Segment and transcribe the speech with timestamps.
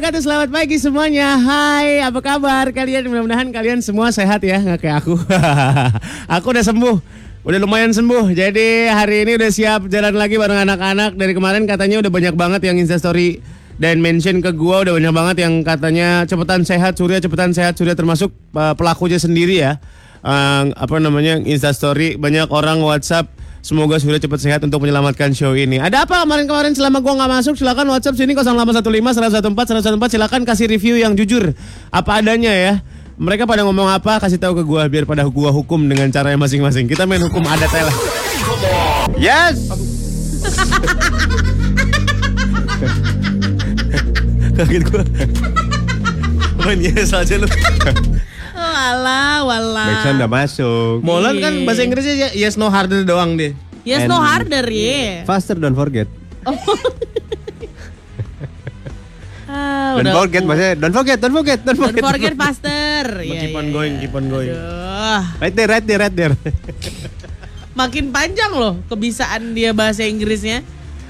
[0.00, 0.24] wabarakatuh.
[0.24, 1.36] Selamat pagi semuanya.
[1.36, 3.04] Hai, apa kabar kalian?
[3.12, 5.12] Mudah-mudahan kalian semua sehat ya, nggak kayak aku.
[6.40, 6.96] aku udah sembuh.
[7.44, 8.32] Udah lumayan sembuh.
[8.32, 11.20] Jadi hari ini udah siap jalan lagi bareng anak-anak.
[11.20, 13.44] Dari kemarin katanya udah banyak banget yang instastory
[13.76, 17.92] dan mention ke gua udah banyak banget yang katanya cepetan sehat Surya, cepetan sehat Surya
[17.92, 19.84] termasuk uh, pelakunya sendiri ya.
[20.24, 23.28] Uh, apa namanya instastory banyak orang WhatsApp
[23.60, 25.76] Semoga Surya cepat sehat untuk menyelamatkan show ini.
[25.76, 27.60] Ada apa kemarin-kemarin selama gua nggak masuk?
[27.60, 31.52] Silakan WhatsApp sini 0815 114 114 silakan kasih review yang jujur
[31.92, 32.80] apa adanya ya.
[33.20, 36.88] Mereka pada ngomong apa kasih tahu ke gua biar pada gua hukum dengan caranya masing-masing.
[36.88, 37.92] Kita main hukum adat lah.
[39.20, 39.68] Yes.
[44.56, 45.04] Kaget gua.
[46.64, 47.48] Main yes aja lu.
[48.80, 49.88] Walah, walah.
[49.92, 50.94] Backsound udah masuk.
[51.04, 53.52] Molan kan bahasa Inggrisnya ya- yes no harder doang deh.
[53.80, 55.24] Yes, no harder, ya.
[55.24, 56.08] Faster don't forget.
[59.50, 62.02] Ah, Don't udah forget maksudnya don't forget, don't forget, don't Don't forget.
[62.06, 63.02] forget faster.
[63.26, 64.00] Iya, keep on iya, going, iya.
[64.00, 64.50] keep on going.
[64.54, 65.22] Aduh.
[65.42, 66.34] Right there, right there, right there.
[67.80, 70.62] Makin panjang loh kebisaan dia bahasa Inggrisnya.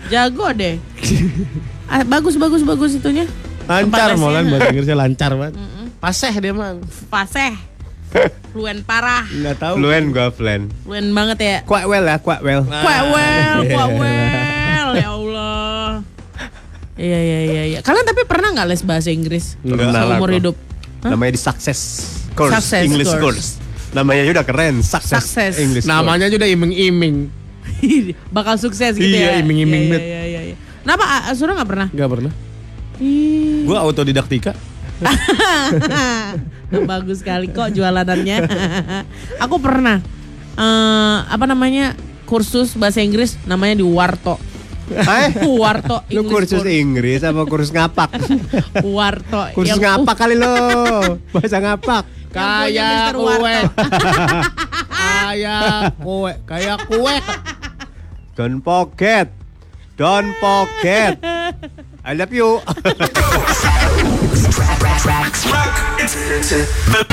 [0.09, 0.81] Jago deh.
[1.85, 3.29] Ah, bagus, bagus, bagus itunya.
[3.69, 4.17] Lancar.
[4.17, 5.61] Molan bahasa Inggrisnya lancar banget.
[6.01, 6.81] Paseh dia mah.
[7.07, 7.53] Faseh.
[8.51, 9.29] Fluen parah.
[9.29, 9.75] Nggak tahu.
[9.77, 10.63] Fluen gua fluen.
[10.83, 11.57] Fluen banget ya.
[11.63, 12.65] Quite well ya, quite well.
[12.65, 14.89] Quite well, quite well.
[14.91, 15.89] Ya Allah.
[16.97, 17.79] Iya, iya, iya, iya.
[17.81, 19.57] Kalian tapi pernah nggak les bahasa Inggris?
[19.61, 19.77] Nggak.
[19.79, 20.57] Pernah lah Seumur hidup.
[21.01, 21.11] Hah?
[21.11, 21.81] Namanya di success
[22.35, 23.23] course, Success English course.
[23.23, 23.49] course.
[23.91, 25.55] Namanya udah keren, success, Success.
[25.59, 27.17] English Namanya udah iming-iming.
[28.37, 29.41] Bakal sukses gitu Iya, ya.
[29.41, 30.03] iming-iming Iya, bet.
[30.03, 30.57] iya, iya, iya.
[30.81, 31.89] Kenapa A- Asura nggak pernah?
[31.89, 32.33] Gak pernah.
[33.01, 34.53] Ih, Gua autodidaktika.
[36.91, 38.37] bagus sekali kok jualanannya.
[39.45, 39.99] Aku pernah
[40.55, 44.39] eh, apa namanya kursus bahasa Inggris namanya di Warto.
[44.91, 45.39] course.
[45.39, 48.11] Eh, Warto lu kursus Inggris apa kursus ngapak?
[48.97, 49.55] Warto.
[49.55, 50.55] kursus Yang- ngapak kali lo.
[51.31, 52.05] Bahasa ngapak.
[52.31, 53.57] Kayak kue.
[55.31, 56.33] Kayak kue.
[56.47, 57.17] Kayak kue.
[58.39, 59.27] Don't forget.
[59.99, 61.19] Don't forget.
[62.01, 62.65] I love you.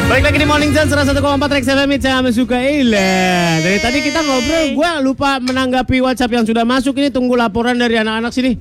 [0.08, 1.20] Balik lagi di Morning Sun 101,4
[1.52, 2.56] Rex FM sama suka.
[2.56, 8.00] Dari tadi kita ngobrol, gua lupa menanggapi WhatsApp yang sudah masuk ini tunggu laporan dari
[8.00, 8.56] anak-anak sini.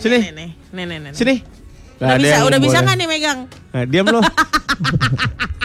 [0.00, 0.18] Sini.
[0.24, 1.12] Nih, nih, nih, nih, nih.
[1.12, 1.34] Sini.
[1.94, 3.38] Udah Nggak ada bisa, udah bisa nggak nih megang?
[3.76, 4.20] Nah, diam lo.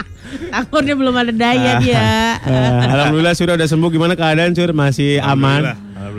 [0.50, 2.38] Takutnya belum ada daya dia.
[2.40, 3.88] Eh, Alhamdulillah sudah udah sembuh.
[3.88, 4.70] Gimana keadaan Sur?
[4.70, 5.76] Masih aman.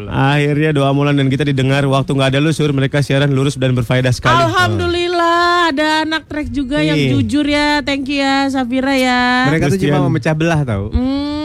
[0.07, 1.83] Akhirnya doa Mulan dan kita didengar.
[1.83, 4.35] Waktu nggak ada lu Sur, mereka siaran lurus dan berfaedah sekali.
[4.41, 5.39] Alhamdulillah
[5.69, 7.09] ada anak trek juga yang Iya.
[7.13, 7.67] jujur ya.
[7.81, 9.47] Thank you ya Safira ya.
[9.47, 9.95] Mereka tuh Christian.
[9.95, 10.91] cuma memecah belah tau.
[10.91, 11.40] Hmm.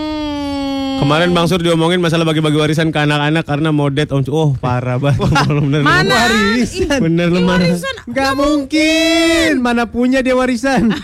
[0.96, 4.96] Kemarin Bang Sur diomongin masalah bagi-bagi warisan ke anak-anak karena mau date Om Oh parah
[4.96, 5.20] banget.
[5.48, 6.14] Bener, Mana?
[6.14, 7.00] Warisan.
[7.02, 7.64] Bener lu ini mana?
[7.64, 7.94] warisan.
[8.10, 9.50] Gak mungkin.
[9.60, 10.92] Mana punya dia warisan.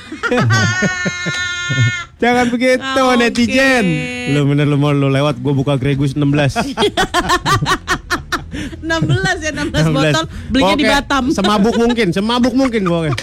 [2.22, 3.18] Jangan begitu Oke.
[3.18, 3.84] netizen.
[4.30, 6.22] Lu bener lu mau lu lewat gue buka Gregus 16.
[8.84, 11.24] 16 ya 16, botol belinya di Pokoknya Batam.
[11.32, 13.16] Semabuk mungkin, semabuk mungkin pokoknya.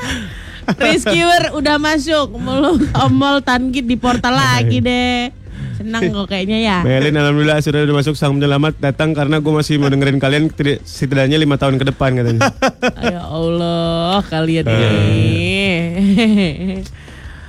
[0.76, 2.30] Rescuer udah masuk.
[2.32, 5.32] Mulu omol tangkit di portal lagi deh.
[5.74, 6.76] Senang kok kayaknya ya.
[6.80, 10.84] Melin alhamdulillah sudah udah masuk sang penyelamat datang karena gue masih mau dengerin kalian tidak-
[10.84, 12.52] setidaknya lima tahun ke depan katanya.
[13.00, 14.76] Ya Allah, kalian Eh.
[14.76, 15.64] ini.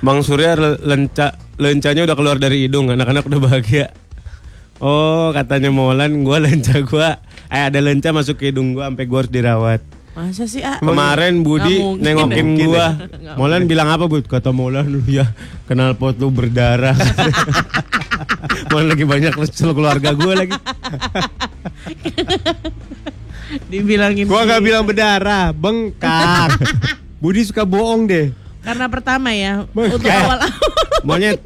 [0.00, 3.92] Bang Surya le- lenca lencanya udah keluar dari hidung, anak-anak udah bahagia.
[4.80, 7.08] Oh katanya Molan gue lenca gue,
[7.46, 9.80] eh ada lenca masuk ke hidung gue sampai gue harus dirawat.
[10.12, 10.76] Masa sih, ah?
[10.76, 12.04] Kemarin Budi mungkin.
[12.04, 12.86] nengokin Mungkin gua.
[13.40, 14.28] Molan bilang apa Bud?
[14.28, 15.24] Kata Molan ya
[15.64, 16.92] kenal pot lu berdarah.
[18.70, 20.52] Molan lagi banyak kesel keluarga gua lagi.
[23.72, 24.28] Dibilangin.
[24.28, 26.60] Gua gak bilang berdarah, bengkak.
[27.24, 28.36] Budi suka bohong deh.
[28.62, 29.96] Karena pertama ya, Bengkak.
[29.96, 30.38] untuk awal
[31.08, 31.40] Monyet.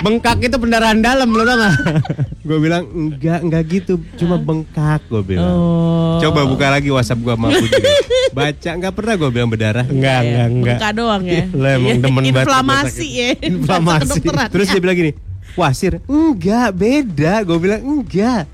[0.00, 1.74] Bengkak itu pendarahan dalam lo tau gak?
[2.48, 5.44] Gue bilang enggak, enggak gitu, cuma bengkak gue bilang.
[5.54, 6.16] Oh.
[6.18, 7.78] Coba buka lagi WhatsApp gua sama Budi.
[8.36, 9.84] Baca enggak pernah gue bilang berdarah.
[9.84, 10.78] Enggak, enggak, enggak.
[10.80, 11.44] Bengkak doang ya.
[11.52, 13.30] Lo emang Iya, demen banget Inflamasi ya.
[13.44, 14.18] Inflamasi.
[14.50, 15.12] Terus dia bilang gini,
[15.52, 17.34] wasir, enggak beda.
[17.44, 18.48] Gue bilang enggak.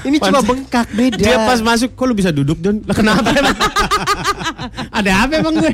[0.00, 1.20] Ini cuma Pantes- bengkak beda.
[1.20, 2.82] Dia pas masuk, kok lu bisa duduk Don?
[2.82, 3.56] Lah kenapa emang?
[4.98, 5.72] Ada apa emang gue?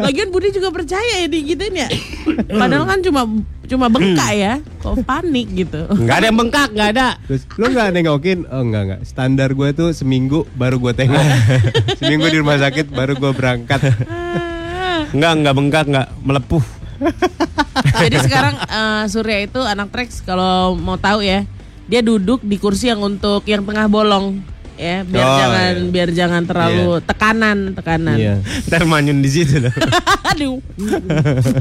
[0.00, 1.88] Lagian Budi juga percaya ya digituin ya.
[2.48, 3.22] Padahal kan cuma
[3.68, 4.52] cuma bengkak ya.
[4.80, 5.88] Kok panik gitu.
[5.92, 7.06] Enggak ada yang bengkak, enggak ada.
[7.28, 8.38] Terus lu nggak nengokin?
[8.48, 9.00] Oh enggak enggak.
[9.04, 11.24] Standar gue tuh seminggu baru gue tengok.
[12.00, 13.80] seminggu di rumah sakit baru gue berangkat.
[15.12, 16.64] Enggak, enggak bengkak, enggak melepuh.
[18.02, 21.44] Jadi sekarang eh, Surya itu anak Trax kalau mau tahu ya,
[21.90, 24.40] dia duduk di kursi yang untuk yang tengah bolong.
[24.76, 25.90] Ya biar Oh, jangan iya.
[25.90, 28.16] biar jangan terlalu tekanan tekanan.
[28.18, 28.34] Iya.
[28.68, 29.74] Ntar manyun di situ dong.
[30.32, 30.58] Aduh.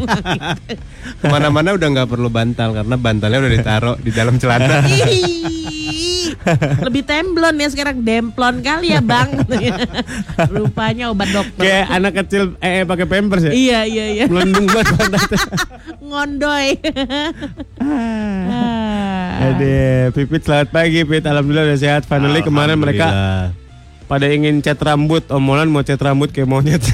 [1.21, 4.81] Ke mana-mana udah nggak perlu bantal karena bantalnya udah ditaruh di dalam celana.
[5.11, 6.33] Ih,
[6.81, 9.29] Lebih temblon ya sekarang demplon kali ya bang.
[10.49, 11.61] Rupanya obat dokter.
[11.61, 13.53] Kayak anak kecil eh, eh pakai pampers ya.
[13.53, 14.25] Iya iya iya.
[14.31, 15.39] Melendung banget pantatnya.
[16.01, 16.67] Ngondoy.
[17.77, 18.80] Ah.
[19.41, 21.25] Aduh, Pipit selamat pagi Pit.
[21.25, 22.05] Alhamdulillah udah sehat.
[22.05, 23.07] Finally kemarin mereka
[24.05, 25.25] pada ingin cat rambut.
[25.33, 26.83] Omolan mau cat rambut kayak monyet.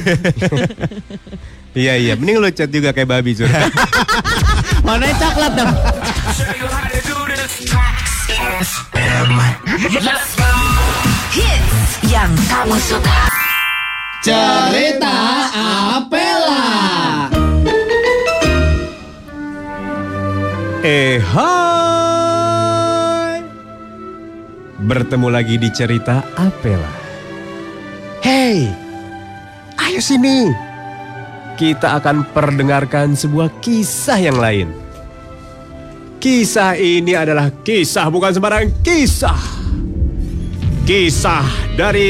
[1.77, 3.45] Iya iya, mending lu cat juga kayak babi Sur.
[4.88, 5.69] Mana coklat dong?
[11.29, 13.29] Hits yang kamu suka.
[14.25, 15.17] Cerita
[16.01, 16.65] Apela.
[20.81, 21.76] eh hai.
[24.88, 26.88] Bertemu lagi di cerita Apela.
[28.24, 28.72] Hey,
[29.84, 30.48] ayo sini.
[31.60, 34.72] Kita akan perdengarkan sebuah kisah yang lain.
[36.24, 39.36] Kisah ini adalah kisah bukan sembarang kisah.
[40.88, 42.07] Kisah dari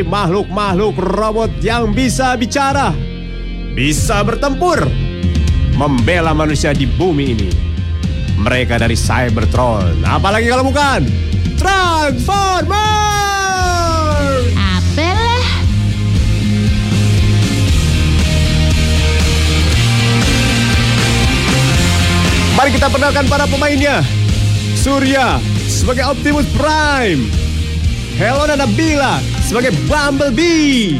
[0.00, 2.88] makhluk-makhluk robot yang bisa bicara,
[3.76, 4.88] bisa bertempur,
[5.76, 7.50] membela manusia di bumi ini.
[8.40, 11.28] Mereka dari Cybertron, apalagi kalau bukan
[11.60, 12.72] Transformer.
[14.56, 15.44] Apalah.
[22.56, 24.00] Mari kita perkenalkan para pemainnya.
[24.72, 25.36] Surya
[25.68, 27.28] sebagai Optimus Prime.
[28.16, 30.96] Helena Nabila sebagai Bumblebee.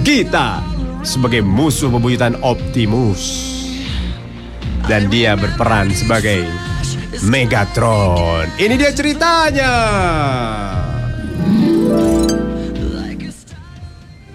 [0.00, 0.64] Gita
[1.04, 3.52] sebagai musuh bebuyutan Optimus.
[4.88, 6.65] Dan dia berperan sebagai
[7.24, 8.50] Megatron.
[8.60, 9.72] Ini dia ceritanya.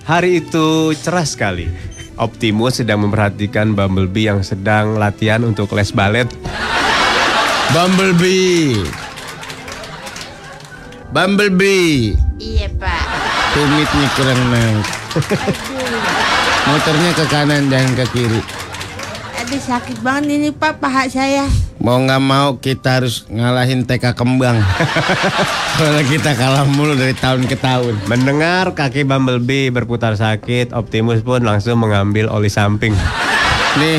[0.02, 1.70] Hari itu cerah sekali.
[2.18, 6.28] Optimus sedang memperhatikan Bumblebee yang sedang latihan untuk les balet.
[7.72, 8.82] Bumblebee.
[11.16, 12.18] Bumblebee.
[12.42, 13.04] Iya pak.
[13.56, 14.86] Tumitnya kurang naik.
[16.68, 18.42] Motornya ke kanan dan ke kiri.
[19.42, 21.48] Aduh sakit banget ini pak paha saya.
[21.82, 24.54] Mau nggak mau kita harus ngalahin TK kembang.
[25.82, 28.06] Karena kita kalah mulu dari tahun ke tahun.
[28.06, 32.94] Mendengar kaki Bumblebee berputar sakit, Optimus pun langsung mengambil oli samping.
[33.82, 33.98] Nih,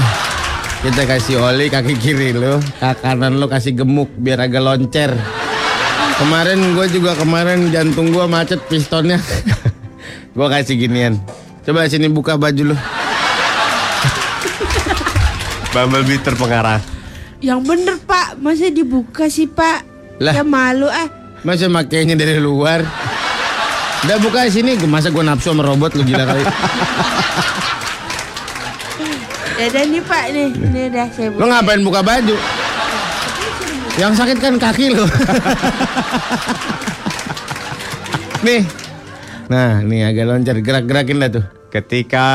[0.86, 5.10] kita kasih oli kaki kiri lo, kaki kanan lo kasih gemuk biar agak loncer.
[6.22, 9.18] Kemarin gue juga kemarin jantung gue macet pistonnya.
[10.38, 11.18] gue kasih ginian.
[11.66, 12.76] Coba sini buka baju lo.
[15.74, 16.91] Bumblebee terpengarah.
[17.42, 19.82] Yang bener pak, masa dibuka sih pak?
[20.22, 20.30] Lah.
[20.30, 21.10] Ya malu ah.
[21.42, 22.86] Masa makainya dari luar?
[24.02, 26.42] Udah buka sini, masa gue nafsu sama robot lu gila kali.
[29.58, 31.46] Dadah nih pak nih, ini udah saya Lo buka.
[31.50, 32.36] ngapain buka baju?
[33.94, 35.02] Yang sakit kan kaki lo.
[38.46, 38.62] nih.
[39.46, 41.44] Nah, nih agak loncat, gerak-gerakin dah tuh.
[41.72, 42.28] Ketika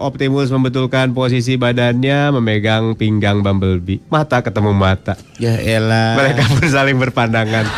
[0.00, 5.12] Optimus membetulkan posisi badannya memegang pinggang Bumblebee, mata ketemu mata.
[5.36, 6.16] Ya elah.
[6.16, 7.68] Mereka pun saling berpandangan.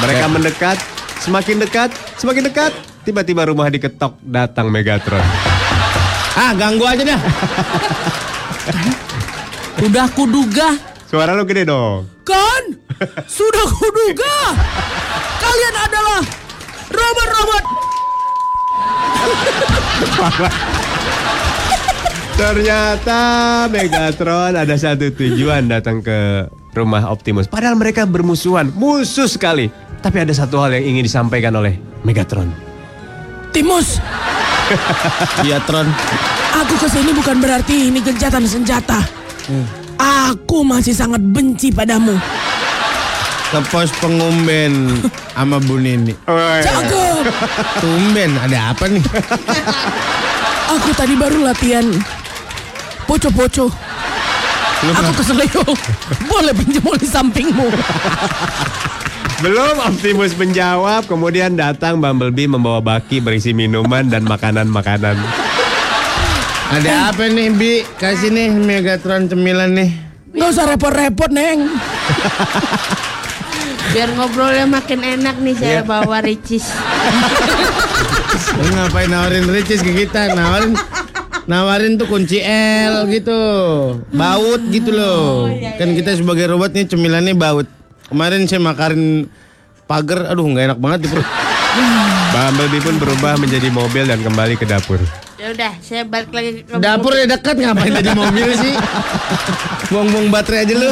[0.00, 0.80] Mereka mendekat,
[1.20, 2.72] semakin dekat, semakin dekat.
[3.04, 5.20] Tiba-tiba rumah diketok, datang Megatron.
[6.32, 7.20] Ah, ganggu aja dah.
[9.84, 10.72] Udah kuduga
[11.04, 12.08] Suara lu gede dong.
[12.24, 12.64] kan?
[13.28, 14.56] Sudah kuduga.
[15.36, 16.20] Kalian adalah
[16.88, 17.95] robot-robot.
[22.36, 23.20] Ternyata
[23.72, 26.44] Megatron ada satu tujuan datang ke
[26.76, 27.48] rumah Optimus.
[27.48, 29.72] Padahal mereka bermusuhan, musuh sekali.
[30.04, 32.52] Tapi ada satu hal yang ingin disampaikan oleh Megatron.
[33.56, 33.96] Timus,
[35.46, 35.88] Iya, Tron.
[36.52, 39.00] aku ke sini bukan berarti ini gencatan senjata.
[39.96, 42.20] Aku masih sangat benci padamu.
[43.48, 45.00] Ke pos pengumben
[45.32, 46.12] sama Bu Nini.
[46.28, 47.05] Cakep.
[47.82, 49.04] Tumben, ada apa nih?
[50.76, 51.86] Aku tadi baru latihan
[53.06, 53.70] poco-poco.
[54.86, 55.62] Aku keselio.
[56.28, 57.68] Boleh pinjam oli sampingmu.
[59.44, 65.16] Belum Optimus menjawab, kemudian datang Bumblebee membawa baki berisi minuman dan makanan-makanan.
[66.66, 67.72] Ada apa nih, Bi?
[68.00, 69.90] Kasih nih Megatron cemilan nih.
[70.34, 71.68] Gak usah repot-repot, Neng.
[73.94, 76.66] Biar ngobrolnya makin enak nih saya bawa ricis.
[78.60, 80.34] Lu ngapain nawarin ricis ke kita?
[80.34, 80.72] Nawarin
[81.46, 82.42] nawarin tuh kunci
[82.86, 83.40] L gitu.
[84.12, 85.50] Baut gitu loh.
[85.78, 87.68] Kan kita sebagai robot nih cemilannya baut.
[88.06, 89.26] Kemarin saya makarin
[89.90, 91.28] pagar, aduh nggak enak banget di perut.
[92.36, 95.00] Bumblebee pun berubah menjadi mobil dan kembali ke dapur.
[95.36, 98.72] Ya udah, saya balik lagi ke Dapur ya dekat ngapain tadi mobil sih?
[99.92, 100.90] Buang-buang baterai aja lu.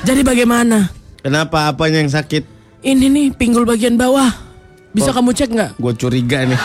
[0.00, 0.97] Jadi bagaimana?
[1.28, 2.40] Kenapa apanya yang sakit?
[2.80, 4.32] Ini nih pinggul bagian bawah.
[4.96, 5.70] Bisa kamu cek nggak?
[5.76, 6.56] Gue curiga nih.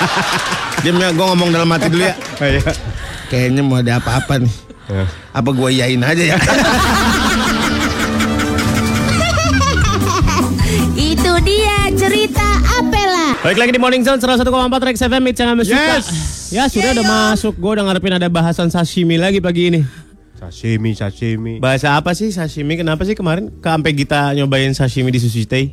[0.80, 2.16] Diam ya, gue ngomong dalam hati dulu ya.
[3.28, 4.54] Kayaknya mau ada apa-apa nih.
[4.88, 5.04] Eh,
[5.36, 6.40] Apa gue iyain aja ya?
[10.96, 12.48] Itu dia cerita
[12.80, 13.36] Apela.
[13.44, 14.48] Baik lagi di Morning Zone 101,4
[14.80, 15.60] Rex FM It's yang.
[15.60, 16.08] Yes.
[16.48, 17.52] Ya sudah udah masuk.
[17.60, 20.03] Gue udah ngarepin ada bahasan sashimi lagi pagi ini.
[20.44, 21.56] Sashimi, sashimi.
[21.56, 22.76] Bahasa apa sih sashimi?
[22.76, 25.72] Kenapa sih kemarin ke sampai kita nyobain sashimi di sushi teh?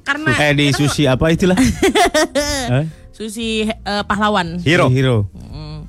[0.00, 1.58] Karena Eh di sushi apa itulah?
[2.72, 2.88] Hah?
[3.12, 4.64] sushi eh, pahlawan.
[4.64, 4.88] Hero.
[4.88, 5.28] Hero.
[5.36, 5.84] Mm.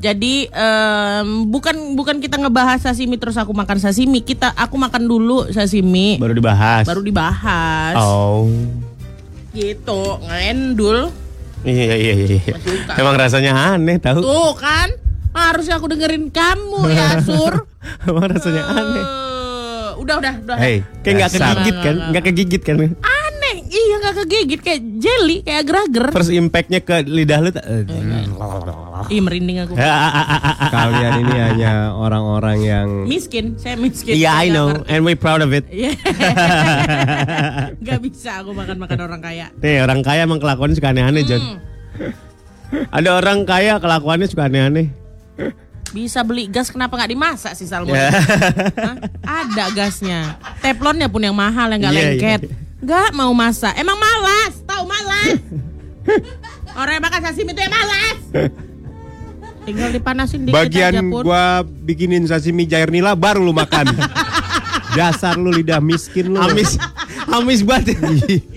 [0.00, 4.24] Jadi em, bukan bukan kita ngebahas sashimi terus aku makan sashimi.
[4.24, 6.88] Kita aku makan dulu sashimi Baru dibahas.
[6.88, 7.94] baru dibahas.
[8.00, 8.50] Oh.
[9.54, 11.12] Gitu, ngendul.
[11.62, 12.38] Iya iya iya.
[12.40, 12.54] iya.
[12.96, 14.24] Emang rasanya aneh tahu.
[14.24, 14.88] Tuh kan,
[15.32, 17.66] harusnya aku dengerin kamu ya, Sur.
[18.02, 19.00] Emang rasanya aneh.
[19.00, 20.56] Eh, udah udah udah.
[20.56, 21.94] Hey, Kayak nggak kegigit kan?
[22.10, 22.74] Nggak kegigit kan?
[23.00, 26.04] Aneh, iya nggak kegigit kayak jelly, kayak agar-agar.
[26.10, 27.50] First impactnya ke lidah lu.
[27.50, 27.66] tak-
[29.08, 29.72] Ih merinding aku.
[30.74, 34.12] Kalian ini hanya orang-orang yang Miskin, saya miskin.
[34.12, 34.88] Iya Saya I know ngerti.
[34.88, 35.64] and we proud of it.
[35.66, 35.96] Iya.
[37.86, 39.46] Gak bisa aku makan-makan orang kaya.
[39.56, 41.40] Nih orang kaya emang kelakuannya suka aneh-aneh John.
[41.40, 41.58] Hmm.
[42.92, 44.92] Ada orang kaya kelakuannya suka aneh-aneh.
[45.90, 47.92] Bisa beli gas kenapa nggak dimasak sih Salmon?
[47.92, 48.14] Ya.
[48.14, 48.96] Hah?
[49.44, 50.38] Ada gasnya.
[50.58, 52.40] Teflonnya pun yang mahal yang nggak Iya, lengket.
[52.46, 52.54] iya.
[52.80, 53.74] Nggak mau masak.
[53.74, 55.36] Emang malas, tahu malas.
[56.72, 58.18] Orang yang makan sashimi itu yang malas.
[59.60, 61.22] Tinggal dipanasin dikit bagian aja pun.
[61.22, 63.90] gua bikinin sashimi jair nila baru lu makan.
[64.96, 66.40] Dasar lu lidah miskin lu.
[66.40, 66.74] Amis,
[67.28, 67.94] amis banget.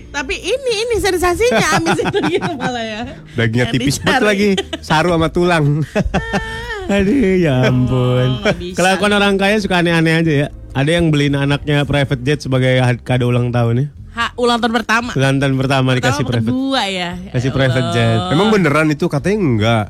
[0.10, 3.02] Tapi ini ini sensasinya amis itu gitu malah ya.
[3.36, 4.50] Dagingnya tipis banget lagi.
[4.80, 5.66] Saru sama tulang.
[6.86, 8.30] Aduh ya ampun.
[8.56, 8.76] bisa.
[8.76, 10.48] Kelakuan orang kaya suka aneh-aneh aja ya.
[10.74, 13.88] Ada yang beliin anaknya private jet sebagai kado ulang tahun ya.
[14.14, 15.12] Ha, ulang tahun pertama.
[15.12, 16.52] Ulang tahun pertama dikasih Pertama private.
[16.52, 17.10] kedua ya.
[17.30, 18.20] Kasih Ya private jet.
[18.30, 19.86] Emang beneran itu katanya enggak.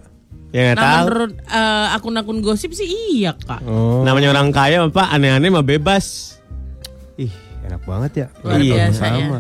[0.50, 1.04] Ya nggak Nah, tahu.
[1.04, 3.64] menurut eh, akun-akun gosip sih iya kak.
[3.64, 4.04] Oh.
[4.04, 6.38] Namanya orang kaya apa aneh-aneh mah bebas.
[7.16, 7.32] Ih,
[7.64, 8.28] enak banget ya.
[8.40, 8.86] Luar Iya, ya.
[8.92, 9.40] Sama.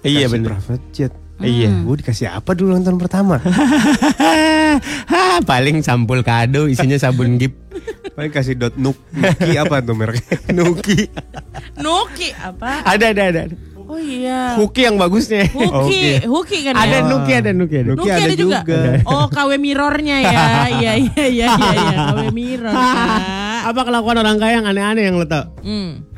[0.00, 0.56] Iya bener.
[0.56, 1.12] Private jet.
[1.46, 1.70] Iya.
[1.82, 3.36] Gue dikasih apa dulu ulang tahun pertama?
[5.10, 7.58] Hah, paling sampul kado isinya sabun gip.
[8.12, 8.96] Paling kasih dot nuk.
[9.12, 10.36] Nuki apa tuh mereknya?
[10.56, 11.08] Nuki.
[11.80, 12.84] Nuki apa?
[12.84, 13.42] Ada ada ada.
[13.92, 14.56] Oh iya.
[14.56, 15.52] Huki yang bagusnya.
[15.52, 17.08] Huki, Huki kan Ada ya?
[17.12, 17.88] Nuki ada Nuki ada.
[17.92, 18.58] Nuki Nuki ada, ada juga.
[18.64, 18.80] juga.
[19.04, 20.32] Oh, KW mirrornya ya.
[20.32, 22.72] Iya iya iya iya iya, KW mirror.
[22.72, 23.20] Kak.
[23.68, 25.44] Apa kelakuan orang kaya yang aneh-aneh yang lo tau?
[25.60, 26.08] Hmm.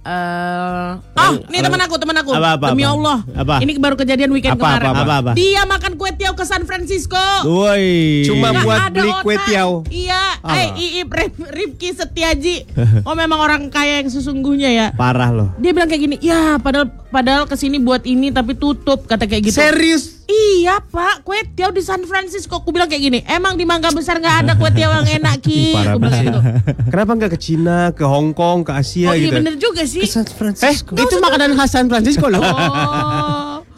[0.00, 2.32] Eh, oh, nih teman aku, teman aku.
[2.32, 2.92] Apa, apa, Demi apa?
[2.96, 3.18] Allah.
[3.36, 3.54] Apa?
[3.60, 4.88] Ini baru kejadian weekend Apa, kemarin.
[4.88, 5.30] apa, apa, apa?
[5.36, 7.20] Dia makan kue tiaw ke San Francisco.
[7.44, 8.24] Woi.
[8.24, 9.70] Cuma Nggak buat beli kue tiaw.
[9.86, 12.56] Iya, eh Iip Rif- Rifki Setiaji.
[13.02, 14.86] Oh memang orang kaya yang sesungguhnya ya.
[14.92, 15.48] parah loh.
[15.56, 19.50] Dia bilang kayak gini, ya padahal padahal ke sini buat ini tapi tutup kata kayak
[19.50, 19.56] gitu.
[19.56, 20.19] Serius?
[20.30, 22.54] Iya pak, kue tiaw di San Francisco.
[22.56, 25.74] Aku bilang kayak gini, emang di Mangga Besar nggak ada kue tiaw yang enak ki?
[25.74, 26.40] Aku bilang gitu.
[26.86, 29.36] Kenapa enggak ke Cina, ke Hong Kong, ke Asia Oh iya gitu?
[29.36, 30.00] bener juga sih.
[30.00, 30.94] Ke San Eh, Francisco.
[30.94, 32.38] itu makanan khas San Francisco loh.
[32.38, 32.54] Oh,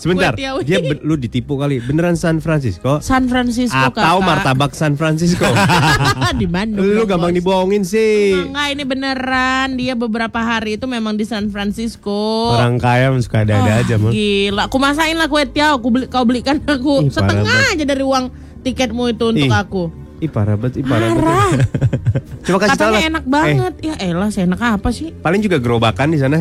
[0.02, 0.50] Sebentar, dia
[0.98, 1.78] lu ditipu kali.
[1.78, 2.98] Beneran San Francisco?
[2.98, 4.26] San Francisco Atau kakak.
[4.26, 5.46] martabak San Francisco?
[6.40, 6.82] di Bandung.
[6.82, 7.38] lu gampang Bos.
[7.38, 8.34] dibohongin sih.
[8.34, 9.78] Enggak, ini beneran.
[9.78, 12.50] Dia beberapa hari itu memang di San Francisco.
[12.50, 14.10] Orang kaya suka ada-ada Ah, aja mah.
[14.10, 15.78] Gila, aku masain lah kue tiaw.
[15.78, 20.01] Aku beli, kau belikan aku Ih, setengah aja dari uang tiketmu itu untuk Ih, aku.
[20.22, 21.26] Ih parah banget, ih parah banget.
[21.26, 21.52] Parah.
[22.46, 23.10] Coba kasih tahu Katanya lah.
[23.10, 23.74] enak Eh, banget.
[23.82, 25.10] Ya elah, seenak apa sih?
[25.18, 26.38] paling juga gerobakan di sana.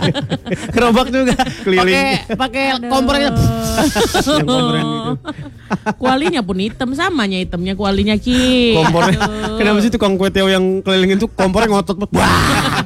[0.74, 1.38] Gerobak juga.
[1.62, 1.94] Keliling.
[2.34, 3.38] Pakai pakai kompor gitu.
[4.34, 5.12] Yang komporan gitu.
[5.94, 8.74] Kualinya pun hitam samanya hitamnya kualinya ki.
[8.74, 9.18] Kompornya.
[9.22, 9.58] Aduh.
[9.62, 12.18] Kenapa sih tukang kue tiaw yang kelilingin tuh kompornya ngotot banget.
[12.18, 12.82] Wah.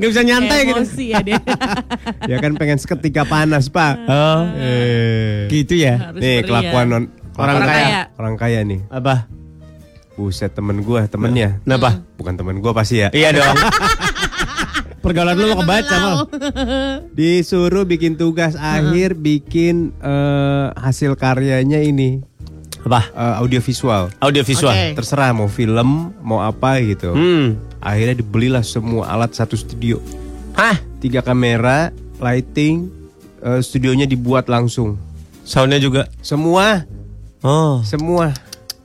[0.00, 0.80] Gak bisa nyantai gitu.
[0.80, 1.36] Emosi ya dia.
[2.24, 4.00] ya kan pengen seketika panas, Pak.
[4.08, 4.48] Oh.
[4.56, 5.44] Eh.
[5.52, 6.08] Gitu ya.
[6.08, 7.04] Harus Nih kelakuan non
[7.40, 7.80] Orang Orang kaya.
[7.80, 8.00] kaya.
[8.14, 8.80] orang kaya nih.
[8.88, 9.14] Apa?
[10.12, 11.64] Buset temen gua, temennya.
[11.64, 12.04] Kenapa?
[12.14, 13.08] Bukan temen gua pasti ya.
[13.10, 13.56] Iya dong.
[15.02, 16.16] Pergaulan lu lo kebaca mal.
[17.10, 22.20] Disuruh bikin tugas akhir bikin eh, hasil karyanya ini
[22.84, 23.08] Apa?
[23.08, 24.12] eh, audiovisual.
[24.20, 24.76] Audio visual.
[24.76, 25.00] Oke.
[25.00, 27.16] Terserah mau film, mau apa gitu.
[27.16, 27.56] Hmm.
[27.80, 30.04] Akhirnya dibelilah semua alat satu studio.
[30.52, 30.76] Hah?
[31.00, 31.88] Tiga kamera,
[32.20, 32.92] lighting,
[33.40, 35.00] eh, studionya dibuat langsung.
[35.48, 36.12] Soundnya juga.
[36.20, 36.84] Semua,
[37.40, 37.80] Oh.
[37.82, 38.36] semua.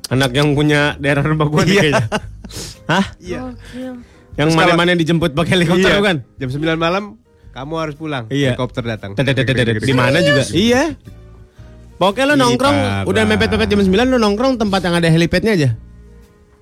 [0.07, 1.81] Anak yang punya daerah rumah gua nih Iya.
[1.81, 2.05] kayaknya.
[2.91, 3.05] Hah?
[3.17, 3.39] Iya.
[4.35, 5.97] Yang mana-mana dijemput pakai helikopter Iya.
[5.97, 6.17] bukan?
[6.37, 7.03] Jam 9 malam
[7.51, 8.27] Kamu harus pulang.
[8.27, 8.51] Iya.
[8.51, 9.15] Helikopter datang.
[9.15, 10.43] Di mana juga?
[10.67, 10.91] Iya.
[11.95, 15.69] Pokoknya lo nongkrong udah mepet-mepet jam 9 lo nongkrong tempat yang ada helipadnya aja.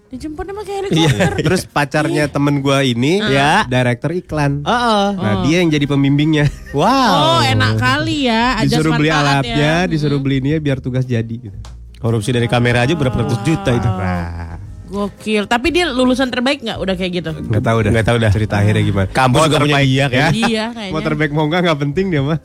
[0.08, 0.80] Dijemputnya pakai Iya.
[0.86, 1.32] helikopter.
[1.50, 3.66] Terus pacarnya temen gua ini Ya.
[3.66, 4.62] director iklan.
[4.62, 5.06] Heeh.
[5.18, 6.46] Nah, dia yang jadi pembimbingnya.
[6.70, 6.86] Wow.
[6.86, 8.62] Oh, enak kali ya.
[8.62, 9.90] Ajas disuruh beli alatnya, ya.
[9.90, 11.58] disuruh beli ini ya biar tugas jadi gitu.
[12.04, 13.88] Korupsi dari kamera aja berapa ratus juta itu.
[13.88, 14.60] Nah,
[14.92, 15.48] Gokil.
[15.48, 17.32] Tapi dia lulusan terbaik nggak udah kayak gitu?
[17.32, 17.92] nggak tahu dah.
[17.96, 18.30] Nggak tahu dah.
[18.36, 19.08] Cerita akhirnya gimana.
[19.10, 20.30] Kampus juga punya dia kayaknya.
[20.36, 20.94] Iya kayaknya.
[20.94, 22.40] Mau terbaik mau enggak nggak penting dia mah.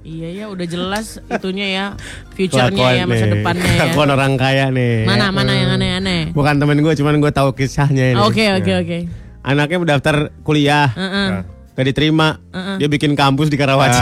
[0.00, 1.84] Iya ya, udah jelas itunya ya,
[2.32, 3.32] future-nya ya, masa nih.
[3.36, 3.76] depannya ya.
[3.76, 5.04] Kelakuan orang kaya nih.
[5.04, 6.32] Mana mana yang aneh-aneh.
[6.32, 8.20] Bukan temen gue, cuman gue tahu kisahnya ini.
[8.24, 8.98] Oke oke oke.
[9.44, 11.44] Anaknya mendaftar kuliah, Heeh.
[11.76, 12.40] gak diterima.
[12.56, 12.76] Heeh.
[12.80, 14.00] Dia bikin kampus di Karawaci.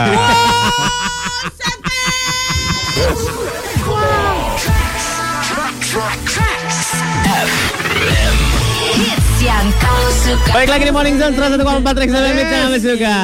[2.95, 3.30] Hits
[9.61, 13.17] yang kau suka Baik lagi di Morning Zone 101,4 Rex FM Hits yang kami suka.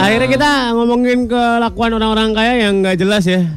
[0.00, 3.48] Akhirnya kita ngomongin kelakuan orang-orang kaya yang nggak jelas ya.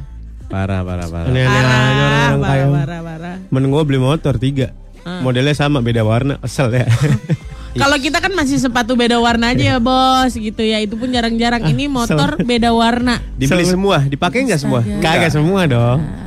[0.47, 1.27] Parah, parah, parah.
[1.27, 2.39] Aja Parah, orang-orang kaya.
[2.39, 3.35] parah, parah, parah.
[3.51, 4.67] Temen gue beli motor tiga.
[5.03, 6.39] Modelnya sama, beda warna.
[6.39, 6.87] Kesel ya.
[7.83, 10.79] Kalau kita kan masih sepatu beda warna aja ya bos gitu ya.
[10.79, 11.67] Itu pun jarang-jarang.
[11.67, 13.19] Ini motor beda warna.
[13.35, 14.79] Dibeli semua, dipakai nggak semua?
[15.03, 16.22] Kagak semua dong.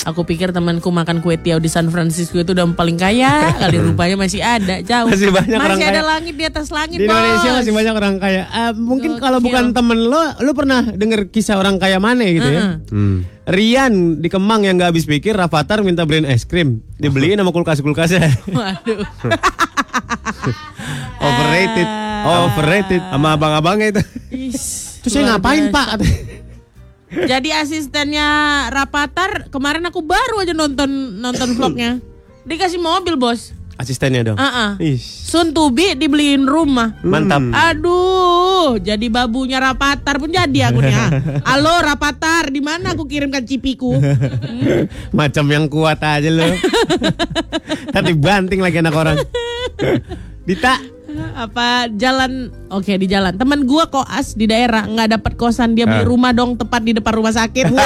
[0.00, 4.16] Aku pikir temanku makan kue tiaw di San Francisco itu udah paling kaya kali rupanya
[4.16, 5.12] masih ada jauh.
[5.12, 6.08] Masih banyak orang Masih ada kaya.
[6.08, 7.56] langit di atas langit Di Indonesia bos.
[7.60, 8.42] masih banyak orang kaya.
[8.48, 9.20] Eh, mungkin Gokil.
[9.20, 12.60] kalau bukan temen lo, lo pernah denger kisah orang kaya mana gitu ya?
[12.64, 12.74] Heeh.
[12.88, 13.18] Hmm.
[13.44, 18.30] Rian di Kemang yang gak habis pikir Rafathar minta beliin es krim Dibeliin sama kulkas-kulkasnya
[18.48, 19.04] Waduh.
[21.20, 21.88] Overrated
[22.22, 24.02] Overrated Sama abang-abangnya itu.
[25.02, 25.76] Terus saya ngapain biasa.
[25.76, 25.88] pak?
[27.10, 28.28] Jadi asistennya
[28.70, 31.98] Rapatar kemarin aku baru aja nonton nonton vlognya.
[32.46, 33.52] Dikasih mobil bos.
[33.80, 34.76] Asistennya dong ah.
[34.76, 35.00] Ih.
[35.00, 37.00] Sun Tubi dibeliin rumah.
[37.00, 40.94] Mantap Aduh, jadi babunya Rapatar pun jadi aku nih.
[41.48, 43.96] Halo Rapatar, di mana aku kirimkan cipiku?
[45.16, 46.44] Macam yang kuat aja lo
[47.96, 49.16] Tadi banting lagi anak orang
[50.44, 50.76] Dita
[51.32, 52.48] Apa jalan?
[52.68, 53.34] Oke di jalan.
[53.34, 56.08] Temen gua koas di daerah nggak dapat kosan dia beli Ah.
[56.08, 57.66] rumah dong tepat di depan rumah sakit.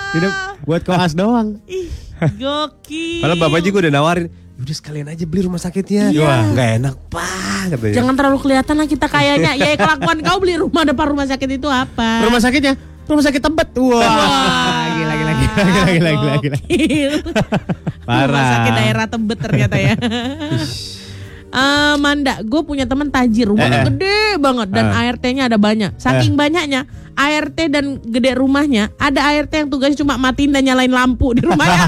[0.10, 1.92] Hidup buat koas doang Ih,
[2.34, 3.20] gokil.
[3.20, 4.28] Padahal bapak juga udah nawarin.
[4.58, 6.10] Udah sekalian aja beli rumah sakitnya.
[6.10, 6.24] Iya.
[6.24, 7.28] Wah, nggak enak pak
[7.70, 7.94] katanya.
[7.94, 9.52] Jangan terlalu kelihatan lah kita kayaknya.
[9.54, 12.24] Ya kelakuan kau beli rumah depan rumah sakit itu apa?
[12.24, 14.84] Rumah sakitnya Rumah sakit tebet Wah Wah.
[14.92, 15.27] Gila gila
[15.58, 17.18] gila gila gila gila.
[18.08, 18.28] Parah.
[18.28, 19.94] Rumah sakit daerah Tebet ternyata ya.
[21.48, 23.88] Eh, Manda, gue punya teman tajir, rumahnya Eh, eh.
[23.90, 25.00] gede banget dan Eh.
[25.02, 25.96] ART-nya ada banyak.
[25.96, 31.34] Saking banyaknya, ART dan gede rumahnya, ada ART yang tugasnya cuma matiin dan nyalain lampu
[31.34, 31.82] di rumahnya.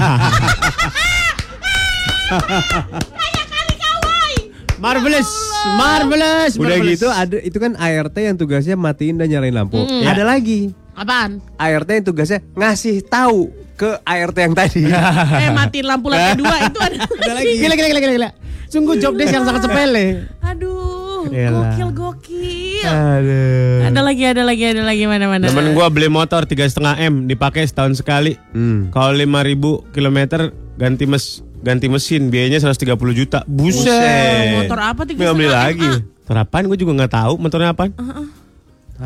[4.80, 5.28] Marvelous
[5.76, 6.96] Marvelous Udah marvelous.
[6.96, 9.76] gitu ada itu kan ART yang tugasnya matiin dan nyalain lampu.
[9.76, 10.08] Mm-mm.
[10.08, 11.40] Ada lagi Apaan?
[11.56, 14.84] ART yang tugasnya ngasih tahu ke ART yang tadi.
[14.84, 16.96] eh matiin lampu lantai dua itu ada,
[17.32, 17.56] lagi.
[17.56, 18.30] Gila gila gila gila gila
[18.68, 21.74] Sungguh job desk yang sangat sepele Aduh, Yalah.
[21.74, 22.84] gokil gokil.
[22.86, 23.82] Aduh.
[23.82, 25.48] Ada lagi, ada lagi, ada lagi mana-mana.
[25.48, 28.36] Temen gua beli motor tiga setengah m dipakai setahun sekali.
[28.52, 28.92] Hmm.
[28.92, 33.42] Kalau lima ribu kilometer ganti mes ganti mesin biayanya 130 juta.
[33.44, 33.88] Buset.
[33.88, 34.54] Buset.
[34.60, 35.88] Motor apa tiga Nggak beli setengah lagi.
[35.88, 37.90] M, Motor apaan gue juga nggak tahu motornya apaan.
[37.96, 38.28] ah?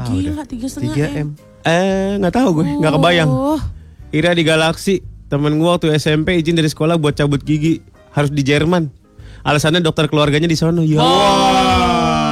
[0.04, 1.28] Gila tiga setengah 3 M.
[1.64, 3.26] Eh nggak tahu gue, nggak kebayang.
[3.26, 3.58] Oh,
[4.10, 7.80] Ira di Galaksi, temen gua waktu SMP izin dari sekolah buat cabut gigi
[8.12, 8.86] harus di Jerman.
[9.40, 10.80] Alasannya dokter keluarganya di sono.
[10.80, 11.00] Ya.
[11.00, 12.24] Wah.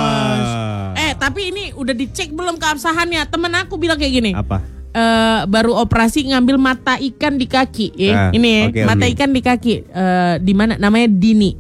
[0.95, 3.25] Eh tapi ini udah dicek belum keabsahannya?
[3.27, 4.31] Temen aku bilang kayak gini.
[4.33, 4.61] Apa?
[4.93, 7.87] eh, baru operasi ngambil mata ikan di kaki.
[7.97, 9.13] Eh, Ah, ini ya, oke, mata oke.
[9.17, 9.75] ikan di kaki.
[9.83, 10.77] Eh, di mana?
[10.77, 11.51] Namanya Dini.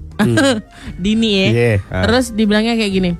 [1.02, 1.46] Dini ya.
[1.48, 2.02] Iya, ah.
[2.04, 3.10] Terus dibilangnya kayak gini.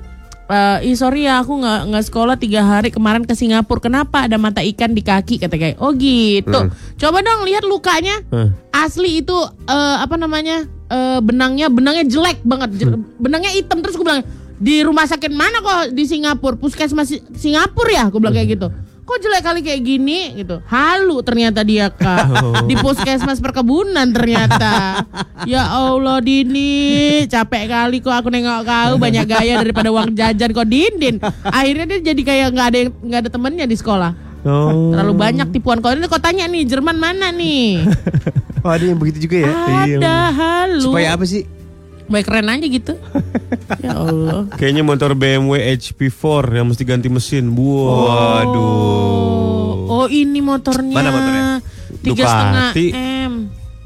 [0.43, 3.79] Eh, ih sorry ya aku nggak nggak sekolah tiga hari kemarin ke Singapura.
[3.79, 5.39] Kenapa ada mata ikan di kaki?
[5.39, 6.51] Kata kayak, oh gitu.
[6.97, 8.19] Coba dong lihat lukanya.
[8.27, 8.51] Hah.
[8.75, 12.75] Asli itu eh, apa namanya eh, benangnya benangnya jelek banget.
[12.75, 14.21] Je- Benangnya hitam terus gue bilang
[14.55, 16.55] di rumah sakit mana kok di Singapura?
[16.55, 18.05] Puskesmas Si- Singapura ya?
[18.07, 18.67] Gue bilang kayak gitu.
[19.03, 20.63] Kok jelek kali kayak gini gitu.
[20.63, 22.23] Halu ternyata dia kak
[22.63, 24.73] di puskesmas perkebunan ternyata.
[25.43, 30.63] Ya Allah Dini, capek kali kok aku nengok kau banyak gaya daripada uang jajan kok
[30.71, 31.19] Dindin.
[31.43, 34.15] Akhirnya dia jadi kayak nggak ada nggak ada temennya di sekolah.
[34.47, 34.95] Oh.
[34.95, 35.83] Terlalu banyak tipuan.
[35.83, 37.83] Kalau ini kau tanya nih Jerman mana nih?
[38.63, 39.51] Oh, ada yang begitu juga ya?
[39.99, 40.87] Ada halu.
[40.87, 41.43] Supaya apa sih?
[42.07, 42.93] Baik keren aja gitu.
[43.79, 44.49] ya Allah.
[44.59, 46.23] Kayaknya motor BMW HP4
[46.59, 47.47] yang mesti ganti mesin.
[47.55, 48.07] Wow.
[48.07, 49.73] Waduh.
[49.93, 50.95] Oh ini motornya.
[50.95, 51.45] Mana motornya?
[52.03, 52.85] Tiga setengah Ducati.
[52.91, 53.33] M.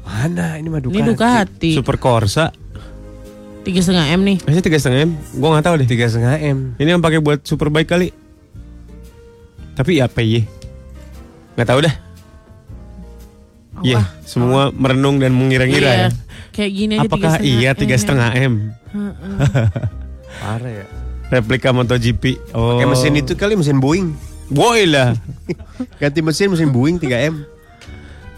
[0.02, 0.98] Mana ini mah Ducati.
[0.98, 1.70] Ini Ducati.
[1.76, 2.50] Super Corsa.
[3.62, 4.36] Tiga setengah M nih.
[4.48, 5.12] Masih tiga setengah m?
[5.36, 5.88] Gue nggak tahu deh.
[5.90, 6.58] Tiga setengah M.
[6.80, 8.08] Ini yang pakai buat superbike kali.
[9.76, 10.48] Tapi ya PY.
[11.52, 12.07] Nggak tahu dah.
[13.80, 14.06] Iya, Wah.
[14.22, 16.02] semua merenung dan mengira-ngira Iya.
[16.04, 16.08] ya.
[16.50, 18.00] Kayak gini aja Apakah iya tiga M.
[18.00, 18.54] setengah m?
[20.38, 20.86] Parah ya.
[21.28, 22.24] Replika MotoGP.
[22.50, 22.74] Oh.
[22.74, 24.16] Pakai mesin itu kali mesin Boeing.
[24.48, 25.12] Boy lah.
[26.00, 27.44] Ganti mesin mesin Boeing 3M.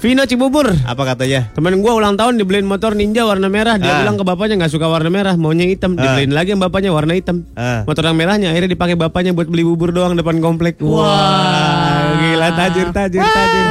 [0.01, 0.65] Vino Cibubur.
[0.83, 1.53] Apa katanya?
[1.53, 3.77] Temen gua ulang tahun dibeliin motor Ninja warna merah.
[3.77, 3.99] Dia Ah.
[4.01, 5.93] bilang ke bapaknya nggak suka warna merah, maunya hitam.
[5.93, 6.03] Ah.
[6.03, 7.45] Dibeliin lagi yang bapaknya warna hitam.
[7.53, 7.85] Ah.
[7.85, 10.81] Motor yang merahnya akhirnya dipakai bapaknya buat beli bubur doang depan komplek.
[10.81, 13.67] Wah, gila tajir tajir tajir.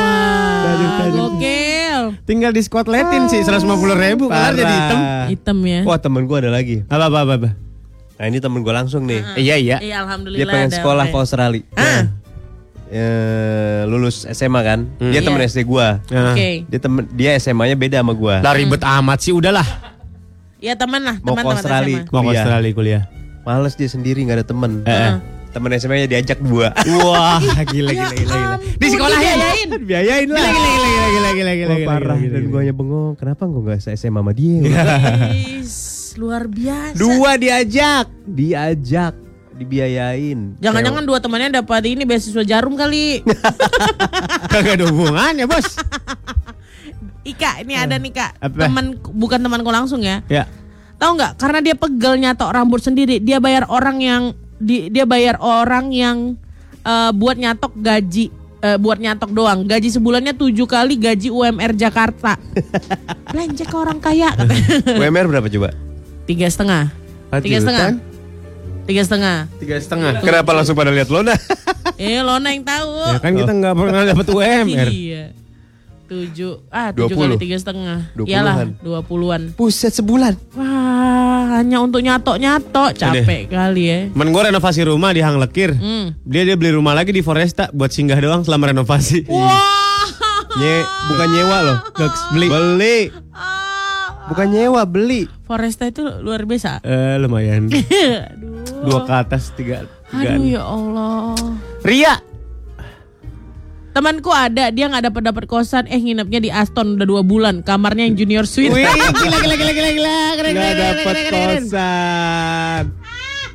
[0.62, 1.18] Tajir tajir.
[1.18, 1.59] Gokil.
[2.24, 3.66] Tinggal di skotletin sih 150
[3.98, 5.00] ribu kelar jadi hitam.
[5.32, 5.80] Hitam ya.
[5.84, 6.84] Wah temen gue ada lagi.
[6.88, 7.34] Apa apa apa.
[7.40, 7.50] apa.
[8.20, 9.22] Nah ini temen gue langsung nih.
[9.40, 9.78] Iya iya.
[9.80, 10.40] Iya alhamdulillah.
[10.44, 11.64] Dia pengen sekolah ke Australia.
[11.78, 12.04] Ah.
[12.90, 14.90] Eh, lulus SMA kan.
[14.98, 15.14] Hmm.
[15.14, 15.50] Dia temen Iya.
[15.54, 16.02] SD gua.
[16.10, 16.66] Nah, Oke.
[16.66, 18.42] Dia temen dia SMA-nya beda sama gua.
[18.42, 19.66] Lah ribet amat sih udahlah.
[20.60, 22.04] Ya teman lah, Mau ke Australia.
[22.12, 22.42] Mau ke Kuliah.
[22.44, 23.04] Australia kuliah.
[23.48, 24.72] Males dia sendiri nggak ada temen.
[24.84, 25.14] Eh, eh.
[25.50, 26.70] Temen SMA-nya diajak dua.
[27.02, 28.38] Wah, gila Ya gila gila gila.
[28.54, 29.34] ampun, Di sekolah ya.
[29.34, 29.70] dibiayain.
[29.82, 30.46] Biayain lah.
[30.46, 31.74] Gila gila gila gila gila gila.
[31.76, 32.50] Gila, parah gila, dan gila.
[32.50, 33.12] gua hanya bengong.
[33.16, 34.60] Kenapa gua nggak se SMA sama dia?
[36.20, 36.96] Luar biasa.
[36.96, 39.14] dua diajak, diajak,
[39.56, 40.60] dibiayain.
[40.60, 43.24] Jangan-jangan dua temannya dapat ini beasiswa jarum kali.
[44.52, 45.66] Kagak ada hubungannya, Bos.
[47.26, 48.32] Ika, ini ada nih kak.
[48.38, 48.68] Apa?
[48.68, 50.22] Teman bukan temanku langsung ya.
[50.28, 50.46] Ya.
[50.98, 51.32] Tahu nggak?
[51.38, 54.24] Karena dia pegel nyatok rambut sendiri, dia bayar orang yang
[54.60, 56.36] di, dia bayar orang yang
[56.84, 59.64] eh, buat nyatok gaji eh, buat nyatok doang.
[59.66, 62.36] Gaji sebulannya tujuh kali gaji UMR Jakarta.
[63.34, 64.68] Belanja ke orang kaya katanya.
[65.00, 65.70] UMR berapa coba?
[66.28, 66.92] Tiga setengah.
[67.34, 67.90] Ah, Tiga setengah.
[68.86, 69.38] Tiga setengah.
[69.62, 70.12] Tiga setengah.
[70.22, 71.34] Kenapa langsung pada lihat Lona?
[72.00, 72.96] Eh, Lona yang tahu.
[73.12, 74.88] Ya kan kita nggak pernah dapat UMR.
[74.88, 75.36] Iya.
[76.10, 77.44] Tujuh, ah tujuh kali 20.
[77.46, 77.98] tiga setengah.
[78.18, 79.54] Iyalah, dua puluhan.
[79.54, 80.34] Buset sebulan.
[80.58, 84.00] Wah, hanya untuk nyatok-nyatok, capek kali ya.
[84.10, 85.78] Temen gue renovasi rumah di Hang Lekir.
[85.78, 86.18] Hmm.
[86.26, 89.30] Dia dia beli rumah lagi di Foresta buat singgah doang selama renovasi.
[89.30, 89.62] Wah.
[90.58, 90.82] Nye,
[91.14, 91.78] bukan nyewa loh.
[92.34, 92.48] Beli.
[92.50, 92.98] Beli.
[93.30, 94.26] Ah.
[94.34, 95.30] Bukan nyewa, beli.
[95.46, 96.82] Foresta itu luar biasa.
[96.82, 97.70] Eh lumayan.
[98.34, 98.66] Aduh.
[98.82, 99.86] Dua ke atas tiga.
[100.10, 100.34] tiga.
[100.34, 101.38] Aduh ya Allah.
[101.86, 102.18] Ria.
[104.00, 108.08] Temanku ada, dia nggak dapat dapat kosan, eh nginepnya di Aston udah dua bulan, kamarnya
[108.08, 108.72] yang junior suite.
[108.72, 108.88] Wih,
[109.28, 110.20] gila gila gila gila gila.
[110.40, 111.64] Keren, keren, keren.
[111.68, 112.84] kosan.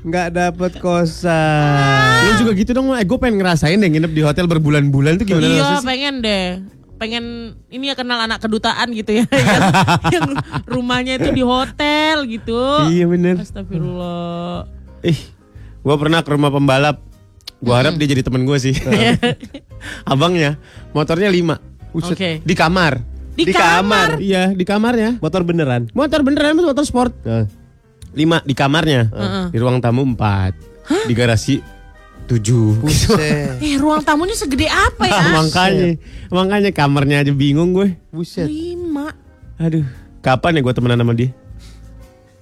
[0.04, 2.28] Nggak dapet kosan.
[2.28, 5.48] Lu juga gitu dong, eh gue pengen ngerasain deh nginep di hotel berbulan-bulan tuh gimana
[5.48, 6.60] Iya, pengen deh.
[7.00, 9.24] Pengen ini ya kenal anak kedutaan gitu ya.
[9.32, 9.64] yang,
[10.12, 10.28] yang
[10.68, 12.84] rumahnya itu di hotel gitu.
[12.92, 13.40] Iya bener.
[13.40, 14.68] Astagfirullah.
[15.08, 15.20] Ih,
[15.80, 17.13] gue pernah ke rumah pembalap.
[17.64, 18.76] Gue harap dia jadi temen gue sih.
[20.12, 20.60] Abangnya,
[20.92, 21.56] motornya lima.
[21.90, 22.14] Buset.
[22.14, 22.30] Oke.
[22.44, 23.00] Di kamar.
[23.34, 24.22] Di, kamar.
[24.22, 25.18] Iya, di kamarnya.
[25.18, 25.90] Motor beneran.
[25.90, 27.16] Motor beneran, motor sport.
[27.26, 27.48] Nah,
[28.14, 29.10] Lima di kamarnya.
[29.10, 29.44] Heeh.
[29.50, 30.54] Di ruang tamu empat.
[31.10, 31.58] Di garasi
[32.30, 32.78] tujuh.
[32.78, 33.58] buset.
[33.64, 35.22] Eh, ruang tamunya segede apa ya?
[35.42, 35.98] makanya,
[36.30, 37.98] makanya kamarnya aja bingung gue.
[38.14, 38.46] buset.
[38.46, 39.12] Lima.
[39.58, 39.84] Aduh,
[40.22, 41.34] kapan ya gue temenan sama dia?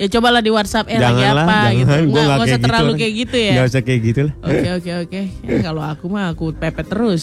[0.03, 1.87] Ya cobalah di WhatsApp eh lagi Janganlah, apa gitu.
[1.87, 2.03] jangan.
[2.03, 2.65] Gue Nggak, usah gitu.
[2.67, 2.99] terlalu orang.
[2.99, 3.53] kayak gitu ya.
[3.55, 4.35] Nggak usah kayak gitu lah.
[4.43, 5.21] Oke oke oke.
[5.47, 7.23] Ya, kalau aku mah aku pepet terus.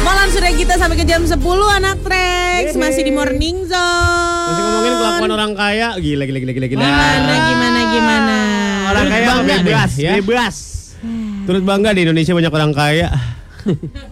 [0.00, 1.36] Malam sudah kita sampai ke jam 10
[1.76, 4.48] anak Trax masih di Morning Zone.
[4.48, 6.80] Masih ngomongin kelakuan orang kaya, gila gila gila gila gila.
[6.80, 8.36] Gimana gimana gimana.
[8.88, 10.12] Orang Turut kaya bebas, ya.
[10.16, 10.56] bebas.
[11.46, 13.08] Turut bangga di Indonesia banyak orang kaya.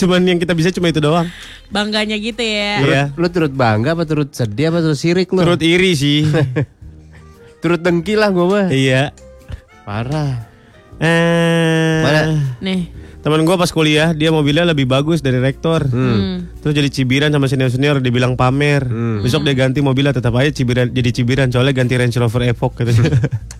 [0.00, 1.28] Cuman yang kita bisa cuma itu doang.
[1.68, 2.80] Bangganya gitu ya.
[2.80, 3.02] Iya.
[3.20, 5.44] Lu turut bangga apa turut sedih apa turut sirik lu?
[5.44, 6.24] Turut iri sih.
[7.62, 8.66] turut dengki lah gue mah.
[8.72, 9.12] iya.
[9.84, 10.48] Parah.
[11.00, 12.20] Eh, Mana?
[12.64, 12.88] Nih.
[13.20, 15.84] Teman gue pas kuliah dia mobilnya lebih bagus dari rektor.
[15.84, 16.48] Hmm.
[16.64, 18.88] Terus jadi cibiran sama senior senior dibilang pamer.
[19.20, 23.04] Besok dia ganti mobilnya tetap aja cibiran jadi cibiran soalnya ganti Range Rover Evoque gitu.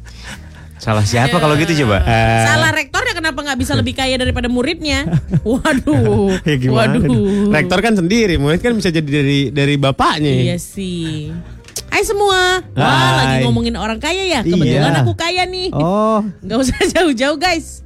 [0.81, 2.01] Salah siapa kalau gitu coba?
[2.01, 5.05] Eh, Salah rektornya kenapa nggak bisa lebih kaya daripada muridnya?
[5.45, 6.33] Waduh.
[6.49, 6.97] ya gimana?
[6.97, 7.53] Waduh.
[7.53, 10.33] Rektor kan sendiri, murid kan bisa jadi dari dari bapaknya.
[10.33, 11.29] Iya sih.
[11.87, 12.65] Hai semua.
[12.73, 13.17] Wah, Hai.
[13.19, 14.41] lagi ngomongin orang kaya ya.
[14.41, 15.03] Kebetulan Iya.
[15.05, 15.69] aku kaya nih.
[15.71, 17.85] Oh, Nggak usah jauh-jauh guys.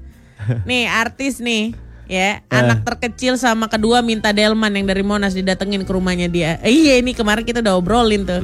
[0.63, 1.73] Nih artis nih
[2.05, 6.61] ya anak terkecil sama kedua minta Delman yang dari Monas didatengin ke rumahnya dia.
[6.61, 8.41] Eh, iya ini kemarin kita udah obrolin tuh.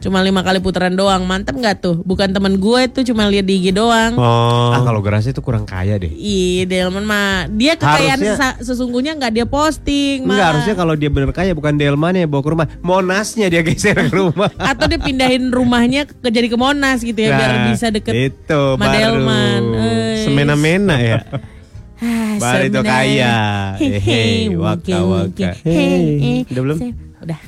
[0.00, 1.22] Cuma lima kali putaran doang.
[1.22, 1.96] Mantep nggak tuh?
[2.00, 4.14] Bukan temen gue tuh cuma lihat di IG doang.
[4.14, 4.70] Oh.
[4.70, 6.10] ah kalau gue rasa itu kurang kaya deh.
[6.10, 10.24] Iya Delman mah dia kekayaan Harusnya- sesungguhnya nggak dia posting.
[10.24, 10.48] Enggak malah.
[10.54, 14.12] harusnya kalau dia bener kaya bukan Delman ya bawa ke rumah, Monasnya dia geser ke
[14.12, 14.50] rumah.
[14.70, 18.62] atau dia pindahin rumahnya ke jadi ke Monas gitu ya biar Nah, bisa deket itu
[18.74, 18.94] sama baru.
[18.96, 19.62] Delman.
[19.72, 21.18] Eh, Semena-mena ya.
[21.98, 23.36] Ah, Bar itu sebenarnya- kaya.
[23.78, 24.22] Hehe,
[24.54, 25.50] waka, waka.
[25.62, 26.42] Hehe.
[26.48, 26.78] udah belum?
[27.22, 27.40] Udah.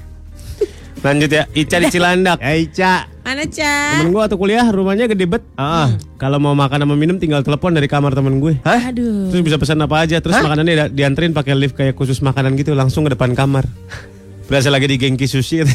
[1.04, 2.38] Lanjut ya, Ica di Cilandak.
[2.40, 3.06] Eh, Ica.
[3.22, 3.98] Mana, Ca?
[3.98, 5.42] Temen gue waktu kuliah rumahnya gede bet.
[5.54, 5.90] Ah.
[6.14, 8.58] Kalau mau makan sama minum tinggal telepon dari kamar temen gue.
[8.62, 8.90] Hah?
[8.90, 9.30] Aduh.
[9.30, 10.22] Terus bisa pesan apa aja.
[10.22, 13.66] Terus makanannya dianterin pakai lift kayak khusus makanan gitu langsung ke depan kamar.
[14.46, 15.66] Berasa lagi di Genki Sushi.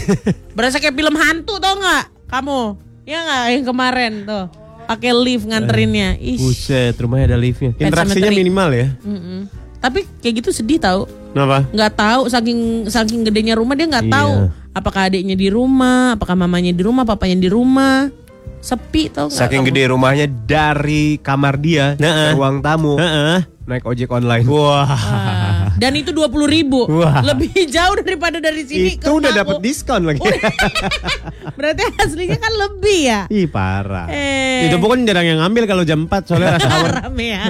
[0.56, 2.32] Berasa kayak film hantu tau nggak?
[2.32, 2.60] Kamu?
[3.04, 4.46] Ya nggak yang kemarin tuh.
[4.91, 6.19] Pakai lift nganterinnya.
[6.19, 6.36] Ih.
[6.36, 7.71] Buset, rumahnya ada liftnya.
[7.73, 8.88] Interaksinya minimal ya.
[8.99, 9.47] Mm-mm.
[9.80, 11.08] Tapi kayak gitu sedih tau.
[11.32, 11.63] Kenapa?
[11.71, 12.60] Nggak tahu saking
[12.91, 14.13] saking gedenya rumah dia nggak Iya.
[14.13, 14.34] tahu
[14.71, 18.12] apakah adiknya di rumah, apakah mamanya di rumah, papanya di rumah.
[18.60, 19.39] Sepi tau nggak?
[19.39, 19.69] Saking kamu?
[19.71, 23.41] gede rumahnya dari kamar dia Nah, ke ruang tamu Heeh.
[23.65, 24.43] naik ojek online.
[24.45, 24.86] Wah.
[24.86, 25.51] Ah,
[25.82, 27.26] Dan itu dua puluh ribu, Wah.
[27.26, 29.02] lebih jauh daripada dari sini.
[29.02, 30.22] ke Itu udah dapat diskon lagi.
[31.58, 33.22] Berarti aslinya kan lebih ya.
[33.28, 34.06] Ih parah.
[34.06, 36.70] Eh, Itu bukan jarang yang ngambil kalau jam 4 soalnya rasa
[37.02, 37.50] rame ya.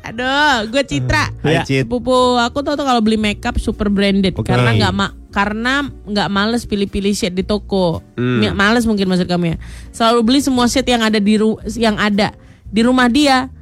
[0.00, 1.28] Aduh, gue Citra.
[1.44, 1.62] Hai, Ya.
[1.62, 1.84] Cit.
[1.84, 4.48] Pupu aku tuh tuh kalau beli makeup super branded Oke.
[4.48, 8.00] karena nggak ma karena nggak males pilih-pilih shade di toko.
[8.16, 8.40] Hmm.
[8.50, 9.56] Males mungkin maksud kamu ya.
[9.92, 12.32] Selalu beli semua set yang ada di ru yang ada
[12.64, 13.52] di rumah dia.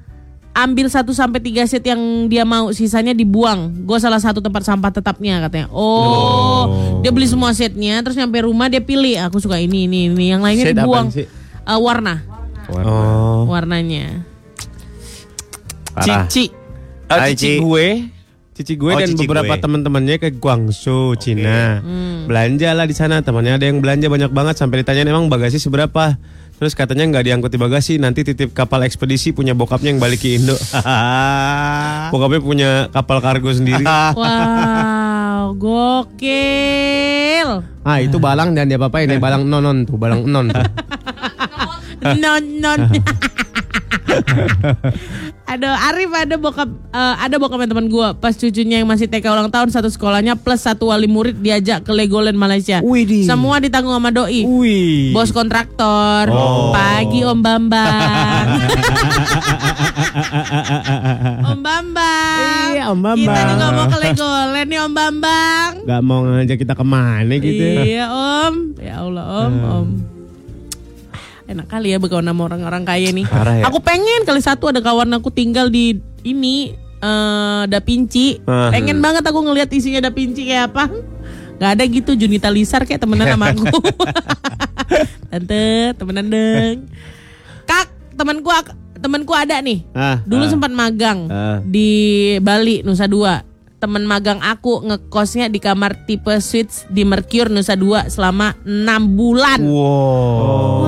[0.59, 3.87] Ambil 1 sampai 3 set yang dia mau, sisanya dibuang.
[3.87, 5.71] Gue salah satu tempat sampah tetapnya katanya.
[5.71, 9.23] Oh, dia beli semua setnya, terus nyampe rumah dia pilih.
[9.31, 10.35] Aku suka ini, ini, ini.
[10.35, 11.07] Yang lainnya Set dibuang.
[11.15, 11.31] sih?
[11.63, 12.27] Eh, warna,
[12.75, 13.47] Oh.
[13.47, 14.27] warnanya.
[15.95, 16.27] Parah.
[16.27, 16.51] Cici.
[17.07, 17.63] Ah, Hai, cici Ci.
[17.63, 17.87] gue,
[18.53, 21.79] cici gue Oh, dan cici beberapa teman-temannya ke Guangzhou, Cina.
[21.81, 22.27] Hmm.
[22.27, 26.19] Belanja lah di sana, temannya ada yang belanja banyak banget sampai ditanyain emang bagasi seberapa.
[26.59, 30.43] Terus katanya nggak diangkut di bagasi, nanti titip kapal ekspedisi punya bokapnya yang balik ke
[30.43, 30.59] Indo.
[32.13, 33.87] bokapnya punya kapal kargo sendiri.
[35.39, 37.63] Wow, gokil.
[37.87, 40.61] ah itu balang dan dia apa ini balang nonon tuh, balang non tuh.
[42.23, 42.91] Non non.
[45.49, 49.49] Aduh, Arif ada bokap eh, ada bokapnya teman gua pas cucunya yang masih TK ulang
[49.49, 52.85] tahun satu sekolahnya plus satu wali murid diajak ke Legoland Malaysia.
[52.85, 53.25] Widih.
[53.25, 54.45] Semua ditanggung sama doi.
[54.45, 55.17] Wih.
[55.17, 56.29] Bos kontraktor.
[56.77, 58.47] Pagi Om Bambang.
[61.49, 62.69] Om Bambang.
[62.77, 63.25] Iya, Om Bambang.
[63.25, 65.71] Kita juga mau ke Legoland nih Om Bambang.
[65.89, 67.65] Gak mau ngajak kita ke mana gitu.
[67.89, 68.55] Iya Om.
[68.77, 70.18] Ya Allah Om, Om.
[71.49, 73.25] Enak kali ya berkawan sama orang-orang kaya nih.
[73.25, 73.65] Parah ya.
[73.73, 78.37] Aku pengen kali satu ada kawan aku tinggal di ini eh Da Vinci.
[78.45, 78.69] Ah.
[78.69, 80.93] Pengen banget aku ngelihat isinya Da Vinci kayak apa.
[81.59, 83.65] Gak ada gitu Junita Lisar kayak temenan sama aku.
[85.33, 86.77] Tante, temenan deng.
[87.65, 88.49] Kak, temanku
[88.99, 89.83] temanku ada nih.
[89.91, 91.59] Ah, Dulu sempat magang Ah.
[91.65, 91.89] di
[92.39, 93.41] Bali Nusa Dua.
[93.79, 98.75] Temen magang aku ngekosnya di kamar tipe suites di Mercure Nusa Dua selama 6
[99.15, 99.63] bulan.
[99.63, 100.83] Wow.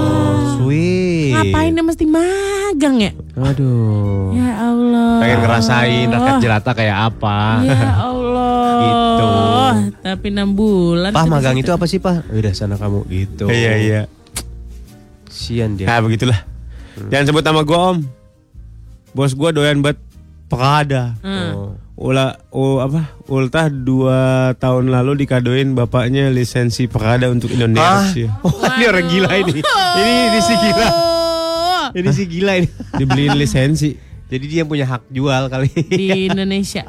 [0.59, 1.31] Sweet.
[1.39, 3.15] Ngapain dia mesti magang ya?
[3.39, 4.35] Aduh.
[4.35, 5.23] Ya Allah.
[5.23, 7.63] Pengen ngerasain rakyat jelata kayak apa.
[7.63, 8.75] Ya Allah.
[8.83, 9.31] Gitu.
[10.03, 11.15] Tapi 6 bulan.
[11.15, 12.27] Di magang itu apa sih Pah?
[12.27, 13.47] Udah sana kamu gitu.
[13.47, 14.03] Iya iya.
[15.31, 15.87] Sian dia.
[15.87, 16.43] Nah begitulah.
[17.07, 18.03] Jangan sebut nama gue om.
[19.15, 20.03] Bos gue doyan banget
[20.51, 21.15] pekada.
[21.23, 21.79] Oh.
[22.01, 23.13] Ula, u, apa?
[23.29, 28.33] Ultah dua tahun lalu dikadoin bapaknya lisensi pekada untuk Indonesia.
[28.41, 29.61] Oh, ini orang gila ini.
[29.61, 30.89] Ini ini si gila.
[30.89, 32.69] Oh, Ini si gila ini.
[33.05, 33.93] Dibeliin lisensi.
[34.33, 35.69] Jadi dia punya hak jual kali.
[35.77, 36.89] di Indonesia.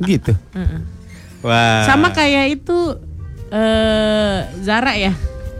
[0.00, 0.32] Gitu.
[0.56, 0.80] Heeh.
[1.44, 1.84] Wah.
[1.84, 2.96] Sama kayak itu
[3.52, 5.12] eh Zara ya.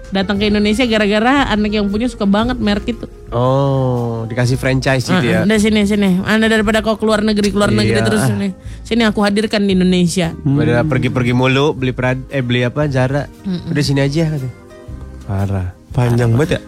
[0.08, 3.04] Datang ke Indonesia gara-gara anak yang punya suka banget merek itu.
[3.28, 5.44] Oh, dikasih franchise gitu ya.
[5.44, 6.24] Udah sini sini.
[6.24, 8.06] Anda daripada kau keluar negeri keluar negeri Iya.
[8.08, 8.48] terus sini.
[8.80, 10.32] Sini aku hadirkan di Indonesia.
[10.40, 13.28] Udah pergi-pergi mulu beli perad eh beli apa Zara.
[13.68, 14.54] Udah sini aja katanya.
[15.28, 15.68] Parah.
[15.92, 16.60] Panjang banget ya.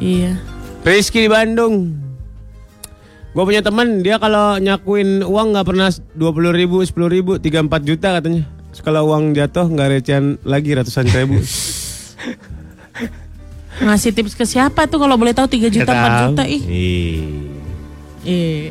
[0.00, 0.32] Iya.
[0.80, 1.92] Rizky di Bandung.
[3.34, 8.16] Gue punya teman dia kalau nyakuin uang nggak pernah 20 ribu, 10 ribu, 3-4 juta
[8.16, 8.48] katanya.
[8.80, 11.36] Kalau uang jatuh nggak recehan lagi ratusan ribu.
[13.74, 16.62] Ngasih tips ke siapa tuh kalau boleh tahu 3 juta 4 juta ih.
[18.24, 18.70] Ih.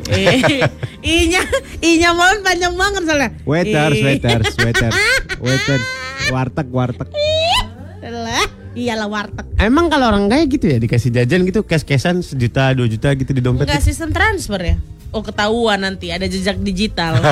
[1.04, 1.40] Inya,
[1.78, 3.30] inya mohon panjang banget soalnya.
[3.44, 4.02] Waiters, Eh.
[4.02, 4.94] waiters, waiters,
[5.44, 5.84] waiters,
[6.26, 7.08] warteg, warteg.
[8.02, 9.46] Lah, iyalah warteg.
[9.56, 13.38] Emang kalau orang kaya gitu ya dikasih jajan gitu cash-cashan sejuta, dua juta gitu di
[13.38, 13.68] dompet.
[13.68, 14.76] Enggak sistem transfer ya?
[15.14, 17.14] Oh ketahuan nanti ada jejak digital.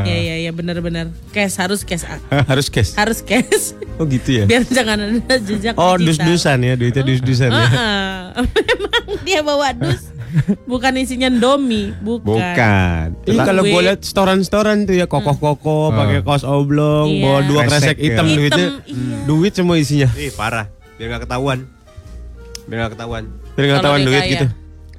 [0.00, 1.14] Iya iya iya benar-benar.
[1.30, 2.18] Cash harus cash ah.
[2.50, 2.90] Harus cash.
[2.92, 3.78] harus cash.
[3.96, 4.44] Oh gitu ya.
[4.44, 6.26] Biar jangan ada jejak Oh digital.
[6.26, 7.62] dus-dusan ya duitnya dus-dusan ya.
[7.62, 8.24] Heeh.
[8.66, 10.10] Memang dia bawa dus.
[10.64, 12.22] Bukan isinya domi, bukan.
[12.24, 13.06] Bukan.
[13.24, 17.18] Ini kalau gue liat storan-storan tuh ya kokoh-kokoh, pakai kaos oblong, Iya.
[17.20, 18.04] bawa dua Kresek kresek ya.
[18.06, 18.66] hitam Hitam, duitnya.
[18.84, 19.16] iya.
[19.24, 20.06] Duit semua isinya.
[20.14, 20.70] Ih, parah.
[20.96, 21.66] Biar nggak ketahuan.
[22.64, 23.24] Biar nggak ketahuan.
[23.50, 24.32] Biar nggak Kalau tahuan dia duit kaya.
[24.32, 24.46] gitu.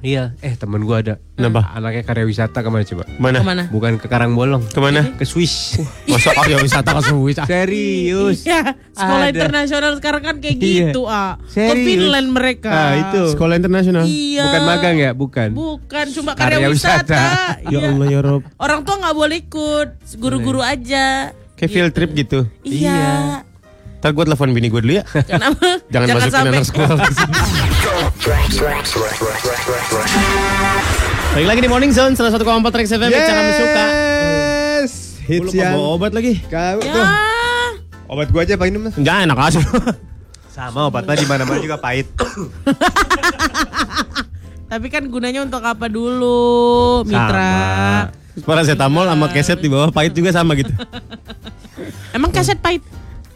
[0.02, 1.22] Iya, eh temen gua ada.
[1.34, 1.62] Kenapa?
[1.72, 3.04] Anaknya karya wisata ke mana coba?
[3.16, 3.38] Mana?
[3.38, 3.64] Ke mana?
[3.68, 4.66] Bukan ke Karangbolong.
[4.66, 5.14] Ke mana?
[5.14, 5.78] Ke Swiss.
[6.10, 7.38] Masuk karya wisata ke Swiss.
[7.38, 7.46] ah.
[7.52, 8.42] Serius.
[8.42, 9.38] Ya, sekolah Ada.
[9.38, 10.90] internasional sekarang kan kayak Iya.
[10.90, 11.38] gitu, ah.
[11.40, 11.86] Ke Serius.
[11.86, 12.72] Finland mereka.
[12.74, 13.22] Ah, itu.
[13.32, 14.04] Sekolah internasional.
[14.04, 14.44] Iya.
[14.44, 15.12] Bukan magang ya?
[15.14, 15.50] Bukan.
[15.54, 16.98] Bukan, cuma karya, Karya wisata.
[17.06, 17.22] wisata.
[17.64, 17.88] Ya Iya.
[17.88, 18.42] Allah ya Rob.
[18.58, 19.88] Orang tua nggak boleh ikut,
[20.18, 21.30] guru-guru aja.
[21.54, 22.40] Kayak field trip gitu.
[22.62, 23.46] Iya.
[24.02, 25.06] Ntar gue telepon bini gue dulu ya.
[25.06, 25.78] Kenapa?
[25.94, 26.50] Jangan, masukin sampai.
[26.52, 26.98] anak sekolah.
[31.32, 32.38] Balik lagi di Morning Zone 101,4
[32.70, 33.26] Rex FM yes.
[33.26, 33.86] Jangan suka.
[33.90, 34.92] Yes.
[35.26, 36.38] Hits yang bawa obat lagi.
[36.46, 36.94] kamu Ya.
[36.94, 37.08] tuh.
[38.14, 38.94] Obat gua aja pakai mas.
[38.94, 39.62] Jangan enak aja.
[40.54, 42.14] Sama obatnya di mana-mana juga pahit.
[44.70, 48.14] Tapi kan gunanya untuk apa dulu, Mitra?
[48.46, 50.70] Paracetamol sama keset di bawah pahit juga sama gitu.
[52.14, 52.86] Emang kaset pahit?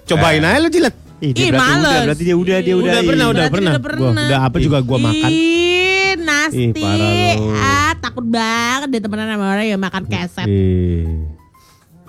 [0.06, 1.05] Cobain aja lu jilat.
[1.18, 1.80] Ih, Ih, dia berarti males.
[1.86, 2.84] udah, berarti dia udah, dia udah.
[2.86, 3.08] Udah Ih.
[3.08, 3.72] pernah, udah pernah.
[3.72, 4.26] udah Gua pernah.
[4.28, 5.30] udah apa juga gua makan.
[5.32, 6.60] Ih, nasty.
[6.62, 7.46] Ih, parah lu.
[7.56, 10.48] Ah, takut banget deh temenan sama orang yang makan keset.
[10.48, 11.08] Ih.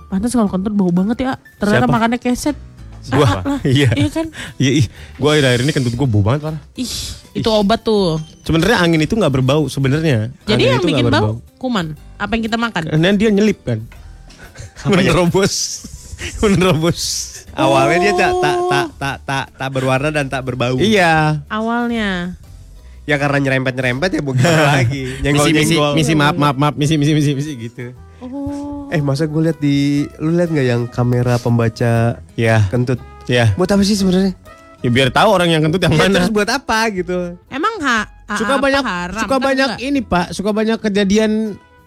[0.06, 1.32] Pantas kalau kentut bau banget ya.
[1.56, 1.94] Ternyata Siapa?
[1.94, 2.56] makannya keset.
[3.06, 3.22] Gua.
[3.22, 3.42] Lah.
[3.62, 3.88] Iya.
[3.94, 4.26] Iya kan?
[4.58, 4.86] Iya, ih.
[5.16, 6.60] Gua akhir-akhir ini kentut gua bau banget parah.
[6.74, 6.92] Ih,
[7.32, 8.18] itu obat tuh.
[8.42, 10.34] Sebenarnya angin itu nggak berbau sebenarnya.
[10.44, 11.94] Jadi Angin yang itu bikin bau kuman.
[12.16, 12.82] Apa yang kita makan?
[12.90, 13.78] Karena dia nyelip kan.
[14.84, 15.54] Menerobos.
[16.42, 17.02] Menerobos.
[17.56, 20.76] Awalnya dia tak tak tak tak tak tak berwarna dan tak berbau.
[20.76, 21.40] Iya.
[21.48, 22.36] Awalnya.
[23.02, 25.16] Ya karena nyerempet-nyerempet ya bukan lagi.
[25.16, 25.92] Misi, misi, Nyenggol-nyenggol.
[25.94, 27.94] misi, maaf, maaf, maaf, misi, misi, misi, misi gitu.
[28.18, 28.88] Oh.
[28.88, 29.76] Eh masa gue lihat di
[30.18, 32.98] lu lihat nggak yang kamera pembaca Ya, kentut?
[33.24, 33.54] ya.
[33.54, 34.34] Buat apa sih sebenarnya?
[34.78, 36.14] Ya biar tahu orang yang kentut yang Ya, mana.
[36.18, 37.38] terus buat apa gitu?
[37.46, 39.22] Emang ha, ha- Suka apa banyak, haram?
[39.22, 39.86] suka Kan banyak enggak.
[39.86, 41.30] ini Pak, suka banyak kejadian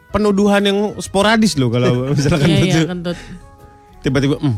[0.10, 3.18] penuduhan yang sporadis loh kalau misalnya Iya, kentut iya, kentut.
[4.00, 4.56] tiba-tiba, hmm,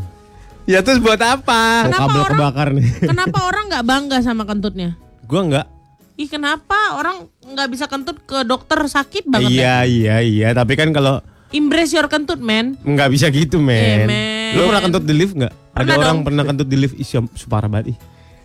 [0.64, 1.90] Ya terus buat apa?
[1.90, 2.88] Kenapa kabel orang- kebakar nih.
[3.12, 4.94] Kenapa orang nggak bangga sama kentutnya?
[5.26, 5.68] Gua enggak.
[6.14, 9.78] Ih kenapa orang nggak bisa kentut ke dokter sakit banget Iya, ya?
[9.84, 10.48] iya, iya.
[10.52, 11.18] Tapi kan kalau
[11.50, 12.78] Embrace your kentut man.
[12.80, 13.76] nggak bisa gitu, men.
[13.76, 14.52] Eh, men.
[14.54, 15.50] Lu pernah kentut di lift nggak?
[15.50, 16.24] Ada Pernah orang dong.
[16.24, 17.08] pernah kentut di lift, ih,
[17.46, 17.98] parah banget ih.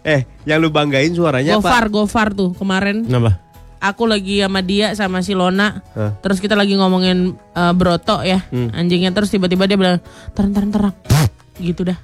[0.03, 1.93] Eh, yang lu banggain suaranya Gofar, apa?
[1.93, 3.03] Gofar tuh kemarin.
[3.03, 3.43] Kenapa?
[3.77, 5.85] Aku lagi sama dia sama si Lona.
[5.93, 6.17] Hah?
[6.19, 8.73] Terus kita lagi ngomongin eh, broto ya, Hmm.
[8.73, 9.99] anjingnya terus tiba-tiba dia bilang,
[10.33, 10.95] "Terang terang terang."
[11.59, 11.99] Gitu dah.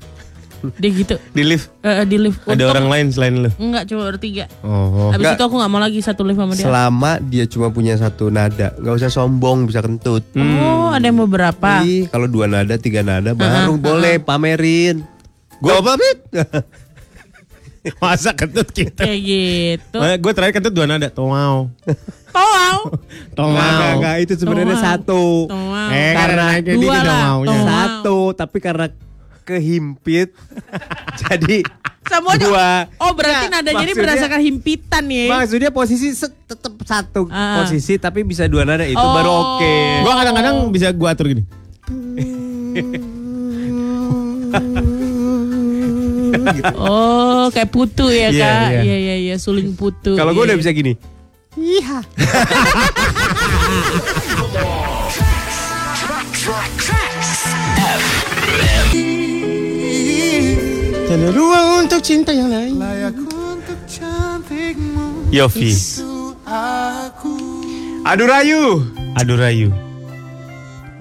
[0.78, 1.18] Dia gitu.
[1.36, 2.38] Di lift Eh, di lift.
[2.46, 3.50] ada Untung- orang lain selain lu.
[3.58, 4.46] Enggak, cuma bertiga.
[4.62, 5.10] Oh.
[5.10, 5.34] Habis Enggak.
[5.34, 6.62] itu aku nggak mau lagi satu lift sama dia.
[6.62, 10.22] Selama dia cuma punya satu nada, nggak usah sombong bisa kentut.
[10.38, 11.82] Oh, ada yang beberapa.
[11.82, 15.02] Ih, kalau dua nada, tiga nada baru boleh pamerin.
[15.58, 16.18] Gua pamit.
[17.98, 19.02] Masa kentut kita?
[19.02, 19.98] Kayak gitu.
[19.98, 21.10] gue terakhir kentut dua nada.
[21.10, 21.74] Tongau.
[23.34, 23.90] Tongau.
[23.98, 25.50] nggak, itu sebenarnya satu.
[25.90, 27.42] Eh, karena Dua lah.
[27.42, 28.86] Satu, tapi karena
[29.42, 30.30] kehimpit
[31.22, 31.66] jadi
[32.02, 32.42] Semuanya.
[32.42, 32.68] dua.
[32.98, 35.24] Oh, berarti Nggak, nadanya ini berdasarkan himpitan ya.
[35.32, 37.62] Maksudnya posisi tetap satu Ah.
[37.62, 39.14] posisi tapi bisa dua nada itu Oh.
[39.14, 39.74] baru oke.
[40.02, 41.42] Gue kadang-kadang bisa gue atur gini.
[46.74, 48.68] Oh, kayak putu ya, Iya, Kak.
[48.72, 48.80] iya.
[48.82, 50.16] Iya, iya, iya, suling putu.
[50.16, 50.48] Kalau gue Iya.
[50.48, 50.92] udah bisa gini.
[61.12, 62.80] Ada ruang untuk cinta yang lain.
[65.28, 65.76] Yofi.
[68.02, 68.80] Aduh Rayu,
[69.20, 69.68] Aduh Rayu.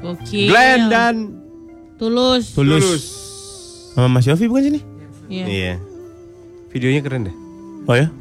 [0.04, 0.52] Gokil.
[0.52, 1.16] Glenn dan
[1.96, 2.52] Tulus.
[2.52, 3.04] Tulus.
[3.96, 4.80] Sama Mas Yofi bukan sini?
[5.32, 5.46] Iya.
[5.48, 5.74] Iya.
[6.76, 7.36] Videonya keren deh.
[7.88, 8.12] Oh ya?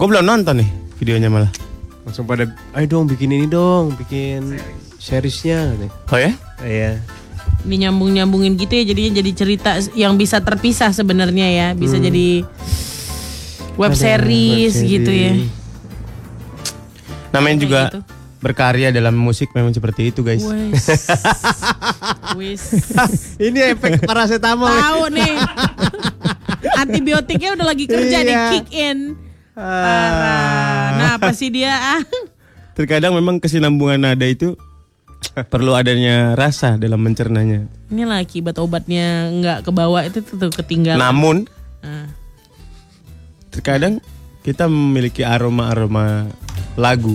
[0.00, 1.52] Gue belum nonton nih videonya malah.
[2.08, 4.56] Langsung pada, ayo dong bikin ini dong, bikin
[4.96, 5.76] seriesnya.
[6.08, 6.32] Oh ya?
[6.64, 7.04] Iya.
[7.60, 11.68] Ini nyambung-nyambungin gitu ya jadinya jadi cerita yang bisa terpisah sebenarnya ya.
[11.72, 12.42] Bisa jadi
[13.76, 15.32] web series web gitu ya.
[17.30, 18.00] Namanya Kayak juga gitu.
[18.40, 20.42] berkarya dalam musik memang seperti itu guys.
[23.40, 24.70] Ini efek paracetamol.
[24.70, 25.34] Tahu nih.
[26.82, 28.44] Antibiotiknya udah lagi kerja nih Iya.
[28.52, 28.98] kick in.
[29.52, 30.88] Parah.
[30.96, 31.72] Nah, apa sih dia?
[31.74, 32.02] Ah.
[32.72, 34.56] Terkadang memang kesinambungan nada itu
[35.46, 37.64] perlu adanya rasa dalam mencernanya.
[37.88, 41.00] Inilah akibat obatnya nggak kebawa itu tuh, ketinggalan.
[41.00, 41.36] Namun
[41.80, 42.08] Ah.
[43.50, 43.98] terkadang
[44.40, 46.28] kita memiliki aroma-aroma
[46.76, 47.12] lagu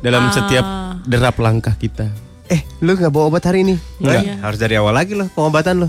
[0.00, 0.32] dalam Ah.
[0.32, 0.66] setiap
[1.04, 2.08] derap langkah kita.
[2.48, 3.76] Eh, lu nggak bawa obat hari ini?
[4.00, 4.22] Nggak.
[4.24, 5.84] Eh, Harus dari awal lagi loh pengobatan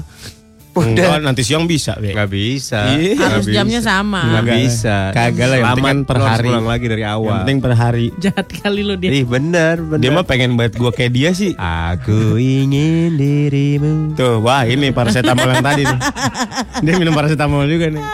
[0.82, 0.90] lo.
[0.90, 2.12] Enggak, nanti siang bisa, Be.
[2.12, 2.80] Nggak bisa.
[2.94, 3.14] Iya.
[3.16, 3.90] Nggak Harus jamnya bisa.
[3.92, 4.22] sama.
[4.22, 4.58] Nggak Enggak.
[4.60, 4.98] bisa.
[5.12, 6.48] Kagak lah, yang penting kan per lu hari.
[6.48, 7.26] pulang lagi dari awal.
[7.26, 8.06] Yang penting per hari.
[8.24, 9.10] Jahat kali lo dia.
[9.10, 10.02] Ih bener, bener.
[10.02, 11.52] Dia mah pengen banget gua kayak dia sih.
[11.56, 14.14] Aku ingin dirimu.
[14.14, 16.00] Tuh, wah ini paracetamol yang tadi nih.
[16.84, 18.06] Dia minum paracetamol juga nih.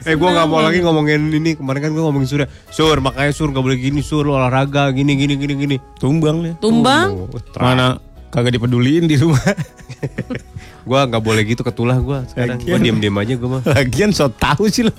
[0.00, 2.48] Eh gue nggak mau lagi ngomongin ini kemarin kan gue ngomongin Surya.
[2.72, 5.76] Sur makanya Sur nggak boleh gini Sur lu olahraga gini gini gini gini.
[6.00, 6.52] Tumbang nih.
[6.56, 7.28] Tumbang.
[7.60, 8.00] Mana
[8.30, 9.42] kagak dipeduliin di rumah.
[10.88, 12.56] Gue nggak boleh gitu ketulah gue sekarang.
[12.56, 13.62] Gue Lagian- diem diem aja gue mah.
[13.62, 14.94] Lagian so tahu sih lo.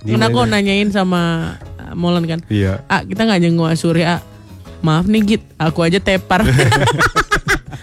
[0.00, 2.40] Karena aku nanyain sama uh, Molan kan.
[2.48, 2.82] Iya.
[2.88, 4.18] Ah, kita nggak jenguk Surya.
[4.18, 4.20] Ah.
[4.80, 6.40] Maaf nih Git, aku aja tepar.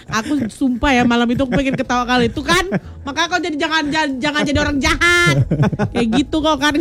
[0.08, 2.64] aku sumpah ya malam itu aku pengen ketawa kali itu kan.
[3.04, 5.36] Maka kau jadi jangan jangan, jangan jadi orang jahat.
[5.92, 6.74] Kayak gitu kok kan.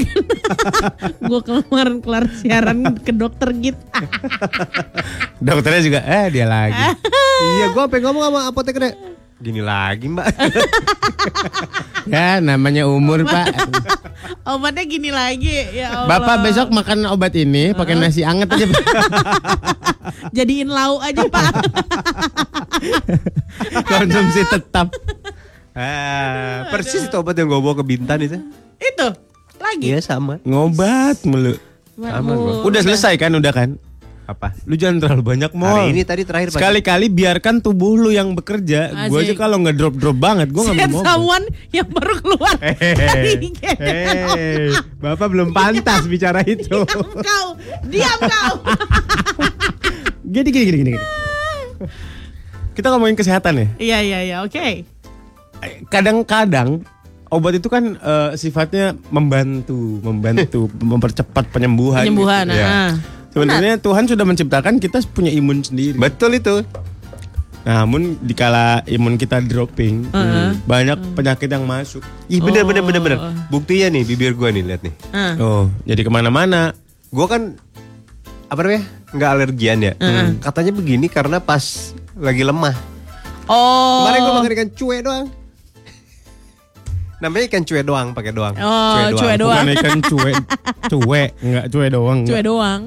[1.30, 3.78] gue kemarin kelar siaran ke dokter Git.
[5.44, 6.96] Dokternya juga eh dia lagi.
[7.60, 8.96] iya gue pengen ngomong sama apoteker
[9.38, 10.34] Gini lagi mbak.
[12.14, 13.54] ya namanya umur pak.
[14.50, 16.10] Obatnya gini lagi ya Allah.
[16.10, 18.66] Bapak besok makan obat ini pakai nasi anget aja.
[18.66, 18.84] Pak.
[20.38, 21.54] jadiin lauk aja Pak.
[23.86, 24.90] Konsumsi tetap.
[25.78, 28.42] ah, persis itu obat yang gue bawa ke Bintan itu.
[28.82, 29.08] itu
[29.62, 29.86] lagi.
[29.94, 30.42] Iya sama.
[30.42, 31.54] Ngobat mulu.
[31.94, 32.26] Bang.
[32.66, 33.78] Udah selesai kan udah kan?
[34.28, 34.52] Apa?
[34.68, 35.88] Lu jangan terlalu banyak mall.
[35.88, 36.52] Hari ini tadi terakhir.
[36.52, 39.08] Sekali-kali biarkan tubuh lu yang bekerja.
[39.08, 41.00] Gue aja kalau nggak drop drop banget, gue nggak mau.
[41.00, 43.44] someone yang baru keluar dari IGD.
[43.80, 46.68] Hei, Bapak belum pantas bicara itu.
[46.68, 47.48] Diam kau,
[47.88, 48.54] diam kau.
[50.28, 51.00] Gini gini gini gini.
[52.76, 53.68] Kita ngomongin kesehatan ya.
[53.80, 54.60] Iya iya iya, oke.
[55.64, 56.84] Eh, Kadang-kadang
[57.32, 62.04] obat itu kan eh, sifatnya membantu, membantu, mempercepat penyembuhan.
[62.04, 62.44] Penyembuhan.
[62.52, 62.60] gitu.
[62.60, 62.92] Ya.
[63.38, 65.94] Sebenarnya Tuhan sudah menciptakan kita punya imun sendiri.
[65.94, 66.66] Betul itu.
[67.68, 70.08] Namun dikala imun kita dropping,
[70.64, 72.00] banyak penyakit yang masuk.
[72.32, 73.20] Ih bener bener bener bener.
[73.52, 74.94] Buktinya nih bibir gua nih lihat nih.
[75.12, 75.36] Ah.
[75.36, 76.72] Oh, jadi ke mana-mana.
[77.12, 77.60] Gua kan
[78.48, 79.94] apa namanya nggak alergian ya.
[80.40, 82.72] Katanya begini karena pas lagi lemah.
[83.52, 84.08] Oh.
[84.08, 85.26] Kemarin gua makan ikan cuek doang.
[87.18, 88.56] Namanya ikan cuek doang pakai doang.
[88.56, 89.66] Oh, cuek doang.
[89.66, 90.36] Bukan ikan cuek,
[90.94, 92.20] cuek, enggak cuek doang.
[92.24, 92.82] Cuek doang.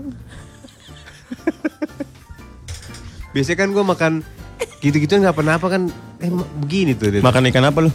[3.33, 4.13] Biasanya kan gua makan
[4.81, 5.83] gitu-gitu nggak pernah apa kan
[6.19, 7.21] eh begini tuh dia.
[7.21, 7.91] Makan ikan apa lu?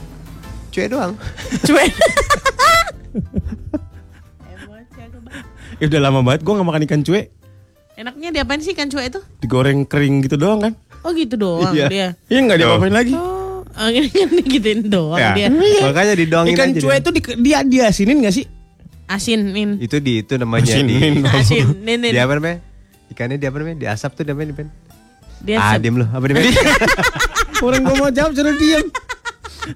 [0.69, 1.13] cuek doang.
[1.61, 1.91] Cuek.
[5.75, 7.25] Ya udah lama banget gua nggak makan ikan cuek.
[7.95, 9.19] Enaknya diapain sih ikan cuek itu?
[9.39, 10.73] Digoreng kering gitu doang kan?
[11.03, 11.87] Oh gitu doang Iya.
[11.87, 12.07] dia.
[12.27, 13.11] Iya nggak diapa-apain lagi.
[13.11, 13.87] Oh, oh,
[14.51, 15.47] gituin doang Ya, dia.
[15.83, 16.97] Makanya didoangin Ikan aja cuek dia.
[16.97, 18.45] itu di, dia diasinin nggak sih?
[19.05, 19.77] Asinin.
[19.77, 21.13] Itu di itu namanya Asinin.
[21.19, 21.99] di Asinin.
[22.01, 22.57] di apa namanya?
[23.07, 23.77] Ikannya di apa namanya?
[23.77, 24.67] Di asap tuh namanya di pen.
[25.39, 26.05] Dia Ah, sep- diem lu.
[26.05, 26.43] Apa di pen?
[27.65, 28.85] Orang gua mau jawab suruh diem.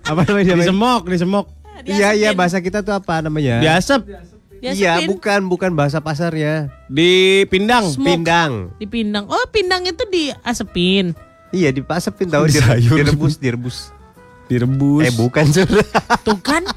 [0.04, 0.46] apa namanya?
[0.48, 1.46] Di Di semok, di semok.
[1.82, 3.58] Iya iya bahasa kita tuh apa namanya?
[3.60, 6.68] Diasap, dia Iya, bukan bukan bahasa pasarnya.
[6.86, 7.88] di pindang.
[7.88, 8.20] Smoke.
[8.20, 8.52] Pindang.
[8.76, 9.26] Dipindang.
[9.26, 11.16] Oh, pindang itu diasepin.
[11.50, 12.60] Iya, dipasapin tahu Di
[12.92, 13.78] direbus, direbus.
[14.46, 15.02] Direbus.
[15.02, 15.88] Eh, bukan sudah.
[16.22, 16.68] Tuh kan.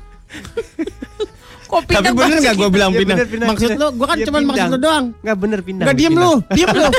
[1.73, 3.17] Kok Tapi bener nggak gue bilang Iya, pindang?
[3.17, 3.81] bener, pindang, Maksud pindang.
[3.81, 5.05] lu, gue kan Iya, cuma maksud lu doang.
[5.19, 5.85] Enggak bener pindang.
[5.85, 6.85] Enggak diem lu, diem lu.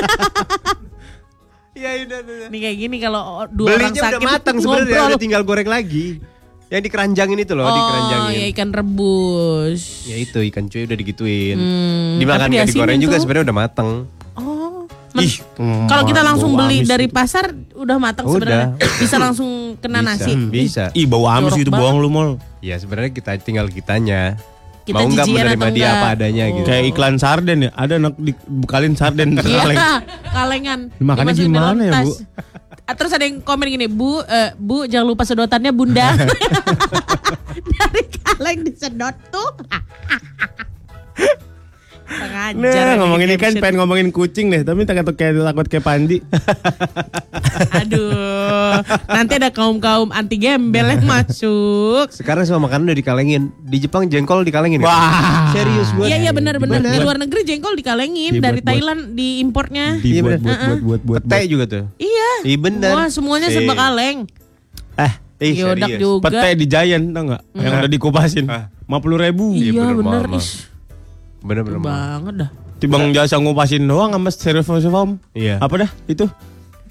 [1.74, 2.48] Iya, udah, udah.
[2.48, 6.22] Nih kayak gini kalau dua orang Belinya udah sakit matang sebenarnya udah tinggal goreng lagi.
[6.64, 8.30] Yang dikeranjangin itu loh, Oh, dikeranjangin.
[8.32, 9.80] ya ikan rebus.
[10.04, 11.56] Ya itu ikan cuy udah digituin.
[11.56, 13.90] Hmm, Dimakan diasinin digoreng juga sebenarnya udah mateng.
[14.32, 14.86] Oh.
[15.14, 15.34] Men- Ih,
[15.86, 18.34] kalau kita langsung beli dari pasar udah matang Udah.
[18.36, 18.66] sebenarnya.
[18.96, 20.32] Bisa langsung kena Bisa, nasi.
[20.48, 20.84] Bisa.
[20.92, 21.78] Ih, bau amis gitu banget.
[21.80, 22.28] bohong lu mol.
[22.60, 24.34] Ya sebenarnya kita tinggal kitanya.
[24.84, 26.54] Kita Mau nggak menerima dia apa adanya Oh.
[26.54, 26.68] gitu.
[26.68, 29.78] Kayak iklan sarden ya, ada anak dibukalin sarden Iya, kaleng.
[30.28, 30.80] kalengan.
[30.98, 31.92] Makannya Dimasukin gimana ya.
[32.04, 32.12] Bu?
[32.84, 36.12] Ah, Terus ada yang komen gini, Bu, eh, Bu jangan lupa sedotannya Bunda.
[37.72, 39.50] Dari kaleng disedot tuh.
[42.14, 43.60] Pengajar Nah, ini ngomongin ikan shit.
[43.60, 46.18] pengen ngomongin kucing deh, tapi takut kayak takut kayak Pandi.
[47.80, 52.10] Aduh, nanti ada kaum-kaum anti gembel yang masuk.
[52.10, 53.42] Sekarang semua makanan udah dikalengin.
[53.60, 54.80] Di Jepang jengkol dikalengin.
[54.80, 54.88] kan?
[54.88, 55.50] Wah.
[55.52, 56.06] Serius gue.
[56.06, 59.86] Iya iya benar-benar di Dibuat- luar negeri jengkol dikalengin Dibuat- dari buat- Thailand diimportnya.
[59.96, 60.42] Iya, Dibuat bener.
[60.42, 61.22] buat buat buat buat.
[61.24, 61.84] Pete juga tuh.
[61.96, 62.30] Iya.
[62.44, 62.92] Iya bener.
[62.92, 63.78] Wah semuanya serba Eh.
[63.78, 64.18] kaleng.
[64.96, 66.30] Eh, Eh, Yodak juga.
[66.30, 67.42] pete di Giant tau nggak?
[67.54, 68.46] Yang udah dikupasin.
[68.46, 68.70] Ah.
[68.84, 69.50] Lima puluh ribu.
[69.52, 70.42] Iya, Iya bener, bener.
[71.44, 71.78] Bener-bener.
[71.78, 72.50] banget dah.
[72.80, 75.20] Tibang jasa ngupasin doang sama styrofoam.
[75.30, 75.60] Iya.
[75.60, 76.24] Apa dah itu?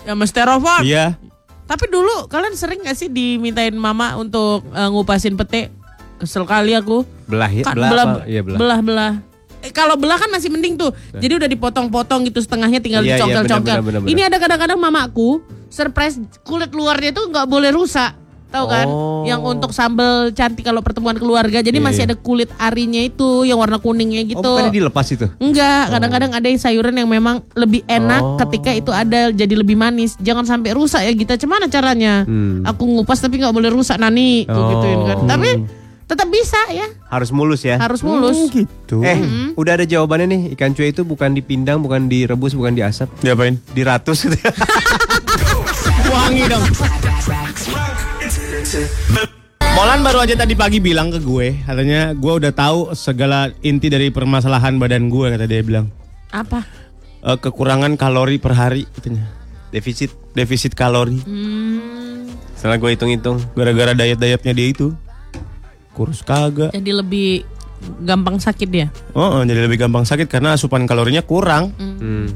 [0.06, 0.82] Ya sama styrofoam.
[0.86, 1.18] Iya.
[1.64, 5.74] Tapi dulu kalian sering gak sih dimintain mama untuk eh, ngupasin pete?
[6.22, 7.04] Kesel kali aku.
[7.26, 8.20] Belah ya, Kan belah, belah, apa?
[8.30, 8.60] Iya belah.
[8.62, 9.14] belah, belah.
[9.60, 10.92] Eh, kalau belah kan masih mending tuh.
[11.14, 13.76] Jadi udah dipotong-potong gitu setengahnya tinggal Iya, iya, dicongkel-congkel.
[13.80, 18.12] benar, Ini ada kadang-kadang mamaku surprise kulit luarnya tuh nggak boleh rusak.
[18.54, 18.86] Tahu kan?
[18.86, 19.26] Oh.
[19.26, 21.58] Yang untuk sambal cantik kalau pertemuan keluarga.
[21.58, 22.14] Jadi Iya, masih iya.
[22.14, 24.46] ada kulit arinya itu yang warna kuningnya Oh, gitu.
[24.46, 25.26] bukannya dilepas itu?
[25.42, 28.38] Enggak, kadang-kadang ada yang sayuran yang memang lebih enak Oh.
[28.38, 30.14] ketika itu ada jadi lebih manis.
[30.22, 31.34] Jangan sampai rusak ya Gita.
[31.34, 32.24] Gimana caranya?
[32.24, 32.62] Hmm.
[32.64, 34.70] Aku ngupas tapi nggak boleh rusak nani, Oh.
[34.72, 35.18] gituin kan.
[35.28, 35.50] Tapi
[36.04, 37.80] Tetap bisa ya, Harus mulus ya.
[37.80, 38.36] harus mulus.
[38.52, 39.02] gitu.
[39.02, 39.18] Eh,
[39.56, 40.42] udah ada jawabannya nih.
[40.54, 43.08] Ikan cuek itu bukan dipindang, bukan direbus, bukan diasap.
[43.18, 43.58] diapain?
[43.74, 44.36] Diratus gitu.
[46.14, 46.62] Wangi dong.
[49.74, 54.10] Molan baru aja tadi pagi bilang ke gue, katanya gue udah tahu segala inti dari
[54.10, 55.90] permasalahan badan gue kata dia bilang.
[56.30, 56.66] Apa?
[57.22, 59.30] Eh, kekurangan kalori per hari katanya.
[59.70, 60.14] Defisit.
[60.34, 61.22] Defisit kalori.
[61.22, 63.42] Hmm, Setelah gue hitung-hitung.
[63.54, 64.94] Gara-gara diet-dietnya dia itu.
[65.94, 66.74] Kurus kagak.
[66.74, 67.46] jadi lebih
[68.02, 68.88] gampang sakit ya.
[69.14, 71.74] Oh, oh, jadi lebih gampang sakit karena asupan kalorinya kurang.
[71.78, 72.30] Hmm.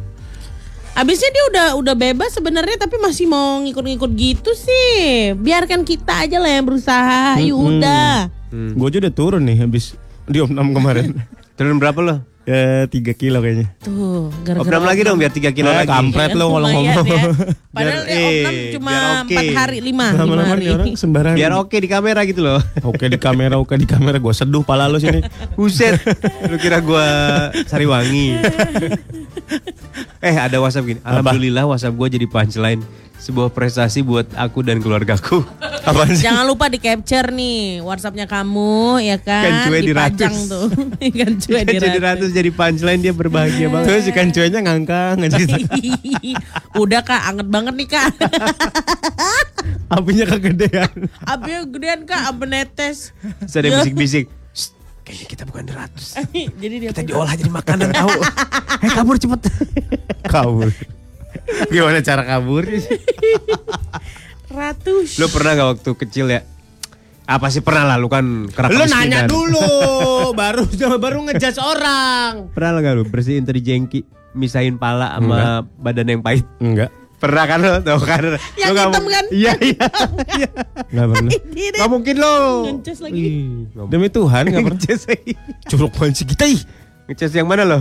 [0.97, 5.29] Abisnya dia udah udah bebas sebenarnya tapi masih mau ngikut-ngikut gitu sih.
[5.31, 7.37] Biarkan kita aja lah yang berusaha.
[7.37, 8.33] Ya udah.
[8.49, 8.73] Hmm.
[8.73, 9.93] Gue aja udah turun nih habis
[10.25, 11.13] di Om kemarin.
[11.57, 12.17] Turun berapa lo?
[12.47, 13.75] ya 3 kilo kayaknya.
[13.77, 15.91] Tuh, gara-gara Opnam lagi dong biar 3 kilo Eh, lagi.
[15.91, 17.11] kampret lo kalau Lumayan ngomong.
[17.11, 17.23] ya.
[17.75, 19.35] Padahal Biar- dia Opnam eh, cuma biar oke.
[19.35, 20.65] 4 hari, 5, 5 Lama-lama hari.
[20.71, 21.35] orang sembarangan.
[21.35, 22.61] Biar oke di kamera gitu loh.
[22.81, 24.15] Oke di kamera, oke di kamera.
[24.15, 25.19] Gue seduh pala lo sini.
[25.59, 25.99] Buset.
[26.47, 27.03] Lu kira gua
[27.67, 28.39] Sariwangi.
[30.19, 30.99] Eh ada WhatsApp gini.
[31.01, 32.81] Alhamdulillah WhatsApp gua jadi punchline.
[33.17, 35.41] Sebuah prestasi buat aku dan keluargaku.
[35.89, 36.21] Apaan sih?
[36.21, 39.41] Jangan lupa di capture nih WhatsAppnya kamu ya kan.
[39.41, 40.45] Ikan cuek Dipajang diratus.
[40.47, 40.67] tuh.
[41.01, 42.03] Ikan cuek Jadi diratus.
[42.05, 43.85] ratus jadi punchline dia berbahagia banget.
[43.89, 45.37] Terus ikan cueknya ngangkang aja.
[46.81, 48.09] Udah kak, anget banget nih kak.
[49.87, 50.91] Apinya kegedean.
[51.23, 53.17] Apinya gedean kak, api netes.
[53.41, 54.25] Terus ada bisik-bisik.
[55.07, 56.07] "Shh, Kayaknya kita bukan di ratus.
[56.61, 58.11] Jadi dia Kita diolah jadi makanan tahu.
[58.83, 59.41] eh kabur cepet.
[60.27, 60.67] Kabur.
[61.71, 62.99] Gimana cara kaburnya sih?
[64.51, 65.15] ratus.
[65.15, 66.41] Lu pernah gak waktu kecil ya?
[67.27, 69.67] Apa sih pernah lah lu kan kerak Lu nanya dulu,
[70.39, 70.63] baru
[70.99, 72.51] baru ngejudge orang.
[72.51, 74.03] Pernah gak lu bersihin teri jengki,
[74.35, 76.43] misahin pala sama badan yang pahit?
[76.59, 76.91] Enggak.
[77.17, 77.73] Pernah kan lo?
[77.81, 78.21] Tuh kan.
[78.53, 79.25] Yang nggak hitam kan?
[79.33, 79.85] Iya iya.
[80.37, 80.49] iya.
[80.93, 81.31] Enggak pernah.
[81.73, 82.35] Gak mungkin lo.
[82.77, 83.25] Ngeces lagi.
[83.89, 84.81] Demi Tuhan enggak pernah.
[84.85, 85.01] Ngecas
[85.65, 86.61] Curug banget sih kita ih.
[87.09, 87.79] Ngecas yang mana lo?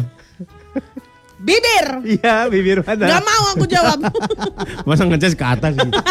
[1.36, 1.86] Bibir.
[2.16, 3.04] Iya bibir mana?
[3.06, 3.98] Gak mau aku jawab.
[4.88, 5.92] Masa ngecas ke atas gitu.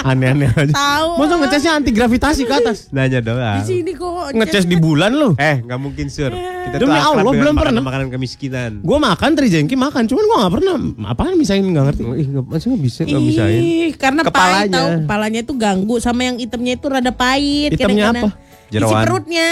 [0.00, 0.72] Aneh-aneh aja.
[0.72, 1.08] Tahu.
[1.18, 2.88] Masa ngecasnya anti gravitasi ke atas?
[2.88, 3.60] Nanya doang.
[3.60, 4.32] Di sini kok.
[4.32, 5.34] Ngecas di bulan lu.
[5.36, 6.30] Eh nggak mungkin sur.
[6.30, 7.82] Kita Demi akrab Allah, dengan belum makanan- pernah.
[7.82, 8.72] Makanan kemiskinan.
[8.80, 10.74] Gue makan teri jengki makan, cuman gue nggak pernah.
[11.06, 12.02] Apaan misahin nggak ngerti.
[12.06, 13.60] Ih nggak masa nggak bisa nggak bisain.
[13.60, 14.72] Ih, karena pahit Kepalanya.
[14.72, 17.70] tahu kepalanya itu ganggu sama yang hitamnya itu rada pahit.
[17.74, 18.28] Hitamnya apa?
[18.70, 19.02] Isi Jerawan.
[19.02, 19.48] perutnya.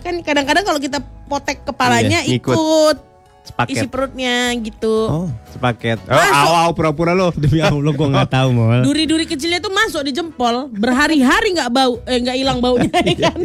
[0.00, 2.56] Kan kadang-kadang kalau kita potek kepalanya Iya, ngikut.
[2.56, 2.96] ikut.
[3.44, 3.76] Sepaket.
[3.76, 4.94] Isi perutnya gitu.
[5.04, 6.00] Oh, Sepaket.
[6.08, 7.28] Oh, aw, aw, pura-pura lo.
[7.42, 8.80] demi Allah gue nggak tahu mau.
[8.80, 13.38] Duri-duri kecilnya tuh masuk di jempol, berhari-hari nggak bau, eh nggak hilang baunya ya kan.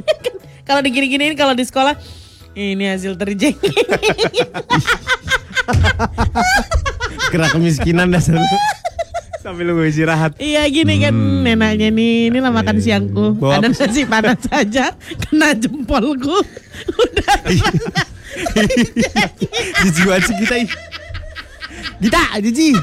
[0.68, 1.96] Kalau digini-giniin kalau di sekolah
[2.52, 3.72] ini hasil terjengki.
[7.32, 8.44] Kerak kemiskinan dasar lu.
[9.40, 10.36] Sambil lu istirahat.
[10.36, 13.38] iya gini kan nenaknya nih, inilah makan siangku.
[13.40, 14.92] Bawa Ada nasi panas saja
[15.24, 16.36] kena jempolku.
[17.00, 17.38] Udah
[19.82, 20.68] Jijik banget sih kita ih.
[21.98, 22.74] Kita, jijik.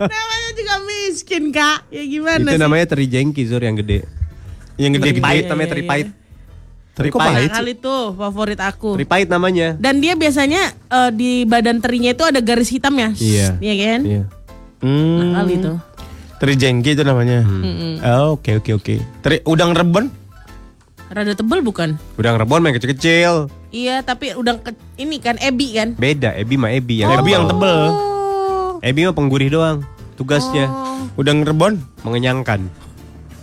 [0.00, 1.88] namanya juga miskin kak.
[1.88, 2.60] Ya gimana Itu sih?
[2.60, 4.04] namanya teri jengki sur yang gede.
[4.76, 5.24] Yang Teri gede-gede.
[5.24, 6.08] pahit Iya, namanya teri pahit.
[6.92, 7.50] Teri pahit.
[7.50, 8.96] kali tuh favorit aku.
[8.96, 9.76] Teri pahit namanya.
[9.76, 13.10] Dan dia biasanya eh, di badan terinya itu ada garis hitam ya.
[13.14, 13.48] Iya.
[13.58, 14.00] Iya kan?
[14.04, 14.22] Iya.
[14.80, 15.16] Hmm.
[15.16, 15.76] Nah, kali tuh.
[16.36, 17.40] Teri jengki itu namanya.
[18.20, 18.94] Oh, Oke oke oke.
[19.20, 20.08] Teri udang rebon?
[21.06, 21.94] Rada tebel bukan?
[22.14, 23.46] Udang rebon main kecil-kecil.
[23.70, 25.92] Iya, tapi udah ke- ini kan ebi kan?
[25.94, 27.78] Beda, Ebi mah Ebi yang Ebi yang tebel.
[27.88, 28.76] Oh.
[28.80, 29.82] Ebi mah penggurih doang.
[30.14, 31.08] Tugasnya Oh.
[31.16, 31.78] Udang rebon?
[32.02, 32.66] mengenyangkan.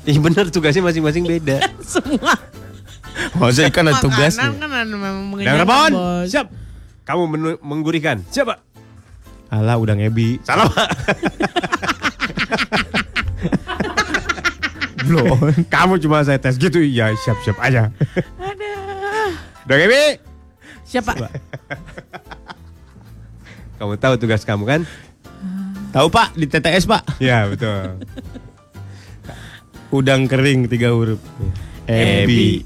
[0.03, 1.57] Iya bener tugasnya masing-masing beda.
[1.85, 2.33] Semua
[3.33, 4.49] Maksudnya ikan ada tugasnya.
[4.51, 4.85] kan
[5.31, 6.25] Udang rebon, Bos.
[6.27, 6.47] siap.
[7.03, 8.21] Kamu menu- menggurihkan.
[8.27, 8.59] Siapa?
[9.47, 10.41] Alah udang ebi.
[10.41, 10.87] Salah pak.
[15.05, 15.37] Belum.
[15.73, 16.79] Kamu cuma saya tes gitu.
[16.79, 17.89] Ya siap-siap aja.
[18.39, 19.31] Aduh.
[19.63, 20.19] Udang Ebi.
[20.83, 21.15] Siapa?
[23.79, 24.81] Kamu tahu tugas kamu kan?
[25.91, 27.19] Tahu Pak di TTS Pak.
[27.19, 27.99] Ya betul.
[29.89, 31.19] Udang kering tiga huruf.
[31.87, 32.63] Ebi.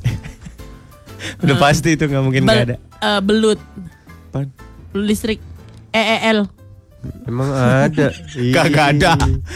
[1.44, 2.78] Udah pasti itu nggak mungkin nggak ada.
[2.78, 3.60] eh, belut.
[4.92, 5.40] Belut listrik.
[5.94, 6.50] E EEL.
[7.24, 8.08] Emang ada.
[8.58, 9.12] Kagak ada.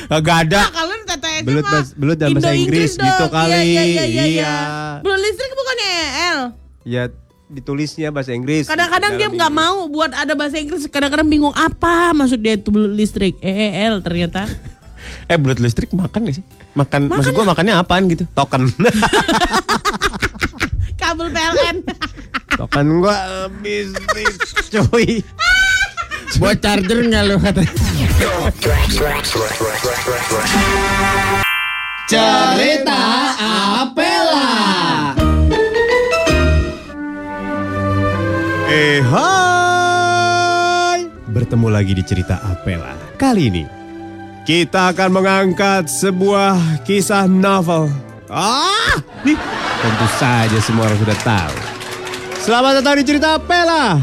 [0.07, 0.59] Kagak ada.
[0.61, 3.29] Ah, kalian TTS Belut mah belut dalam bahasa Inggris gitu dong.
[3.29, 3.51] kali.
[3.51, 4.53] Iya, iya, iya, iya, Iya.
[5.01, 6.39] Belut listrik bukan EEL.
[6.81, 7.03] Ya
[7.51, 8.63] ditulisnya bahasa Inggris.
[8.63, 9.67] Kadang-kadang dia nggak Inggris.
[9.67, 10.87] mau buat ada bahasa Inggris.
[10.87, 13.35] Kadang-kadang bingung apa maksud dia itu belut listrik.
[13.41, 14.47] EEL ternyata.
[15.25, 16.45] Eh belut listrik makan gak sih?
[16.77, 18.21] Makan, maksud gua makannya apaan gitu?
[18.37, 18.69] Token.
[21.01, 21.81] Kabel PLN.
[22.53, 23.17] Token gua
[23.49, 24.29] habis nih,
[24.69, 25.25] cuy.
[26.39, 27.63] Buat charger nggak lo kata?
[32.07, 33.01] Cerita
[33.83, 34.47] Apela.
[38.71, 42.95] Eh hai, bertemu lagi di cerita Apela.
[43.19, 43.63] Kali ini
[44.47, 47.91] kita akan mengangkat sebuah kisah novel.
[48.31, 48.95] Ah,
[49.27, 49.35] nih
[49.83, 51.55] tentu saja semua orang sudah tahu.
[52.39, 53.99] Selamat datang di cerita Apela.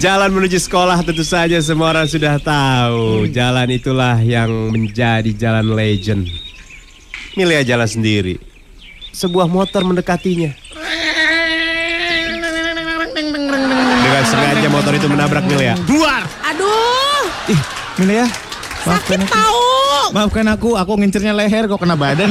[0.06, 6.30] Jalan menuju sekolah tentu saja semua orang sudah tahu Jalan itulah yang menjadi jalan legend
[7.34, 8.38] Milea jalan sendiri
[9.10, 10.54] Sebuah motor mendekatinya
[13.98, 16.22] Dengan sengaja motor itu menabrak Milea Keluar.
[16.54, 17.60] Aduh, Ih,
[17.98, 18.30] Milea.
[18.86, 19.66] sakit tahu.
[20.14, 22.30] Maafkan aku, aku ngincernya leher kok kena badan.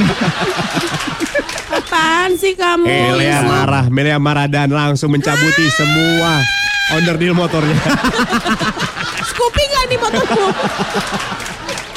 [1.76, 2.88] Apaan sih kamu?
[2.88, 6.40] Milea marah, Milea marah dan langsung mencabuti semua
[6.94, 7.74] onderdil motornya
[9.32, 10.44] Scoopy nggak nih motorku?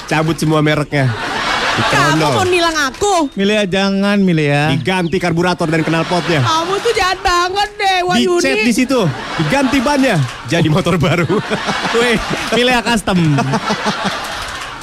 [0.09, 1.13] Cabut semua mereknya
[1.79, 3.31] Kamu mau nilang aku?
[3.39, 4.73] Milea jangan, Milea.
[4.73, 8.41] Diganti karburator dan knalpotnya Kamu tuh jahat banget deh, Wahyudi.
[8.43, 8.99] Dicet di situ,
[9.39, 10.19] diganti bannya,
[10.51, 11.29] jadi motor baru.
[11.99, 12.17] Weh,
[12.57, 13.15] Milea custom.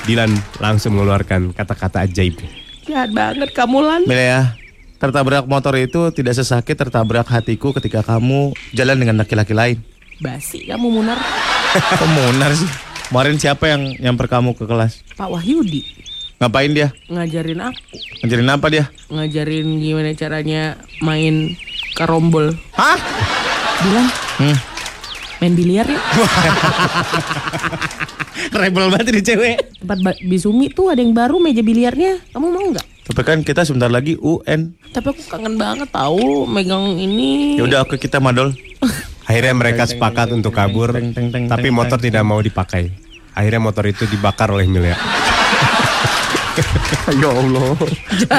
[0.07, 0.31] Dilan
[0.63, 2.39] langsung mengeluarkan kata-kata ajaib.
[2.87, 4.03] Jahat banget kamu Lan.
[4.07, 4.55] Milea,
[4.97, 9.96] tertabrak motor itu tidak sesakit tertabrak hatiku ketika kamu jalan dengan laki-laki lain.
[10.17, 11.19] Basi kamu Munar.
[11.99, 12.69] Kok munar sih?
[13.07, 15.05] Kemarin siapa yang nyamper kamu ke kelas?
[15.14, 15.85] Pak Wahyudi
[16.37, 16.93] Ngapain dia?
[17.07, 18.85] ngajarin aku, Ngajarin apa dia?
[19.09, 20.62] ngajarin gimana caranya
[21.01, 21.57] main
[21.93, 22.53] karombol.
[22.73, 22.97] Hah?
[23.81, 24.57] Bilang Hmm.
[25.39, 25.97] main biliar ya.
[28.53, 29.57] Rebel banget ini cewek.
[29.81, 32.21] Tempat Bisumi tuh ada yang baru meja biliarnya.
[32.31, 32.85] Kamu mau nggak?
[33.07, 34.77] Tapi kan kita sebentar lagi UN.
[34.91, 37.57] Tapi aku kangen banget tahu megang ini.
[37.57, 38.53] Ya udah oke kita madol.
[39.27, 40.95] Akhirnya mereka sepakat untuk kabur,
[41.51, 42.95] tapi motor tidak mau dipakai.
[43.35, 44.97] Akhirnya motor itu dibakar oleh Milea.
[47.20, 47.74] ya Allah.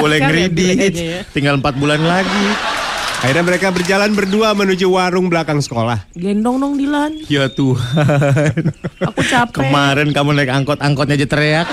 [0.00, 0.94] Boleh ya ngeridit.
[0.96, 1.22] ya.
[1.30, 2.77] Tinggal 4 bulan lagi.
[3.18, 6.06] Akhirnya mereka berjalan berdua menuju warung belakang sekolah.
[6.14, 7.18] Gendong dong Dilan.
[7.26, 8.70] Ya Tuhan.
[9.02, 9.58] Aku capek.
[9.66, 11.66] Kemarin kamu naik angkot, angkotnya aja teriak.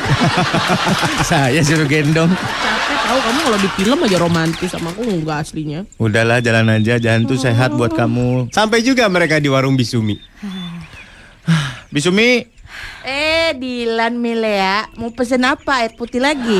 [1.30, 2.34] Saya suruh gendong.
[2.34, 2.86] Capek
[3.16, 5.80] tahu kamu kalau di film aja romantis sama aku enggak aslinya.
[5.96, 8.52] Udahlah jalan aja, jalan tuh sehat buat kamu.
[8.52, 10.20] Sampai juga mereka di warung Bisumi.
[11.94, 12.44] Bisumi,
[13.06, 15.86] Eh, Dilan Milea, mau pesen apa?
[15.86, 16.58] Air putih lagi?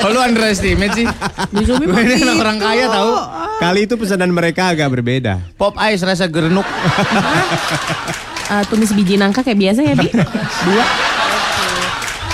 [0.00, 1.06] oh lu underestimate sih.
[1.52, 3.12] Bisumi Gue ini anak orang kaya tahu.
[3.60, 5.44] Kali itu pesanan mereka agak berbeda.
[5.60, 6.64] Pop ice rasa gerenuk.
[8.52, 10.08] Eh, tumis biji nangka kayak biasa ya, Bi?
[10.66, 10.84] Dua.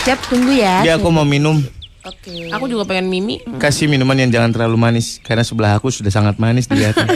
[0.07, 0.87] Siap, tunggu ya.
[0.87, 1.59] Dia aku mau minum.
[2.07, 2.49] Oke.
[2.55, 3.43] Aku juga pengen mimi.
[3.61, 7.05] Kasih minuman yang jangan terlalu manis karena sebelah aku sudah sangat manis dilihatnya.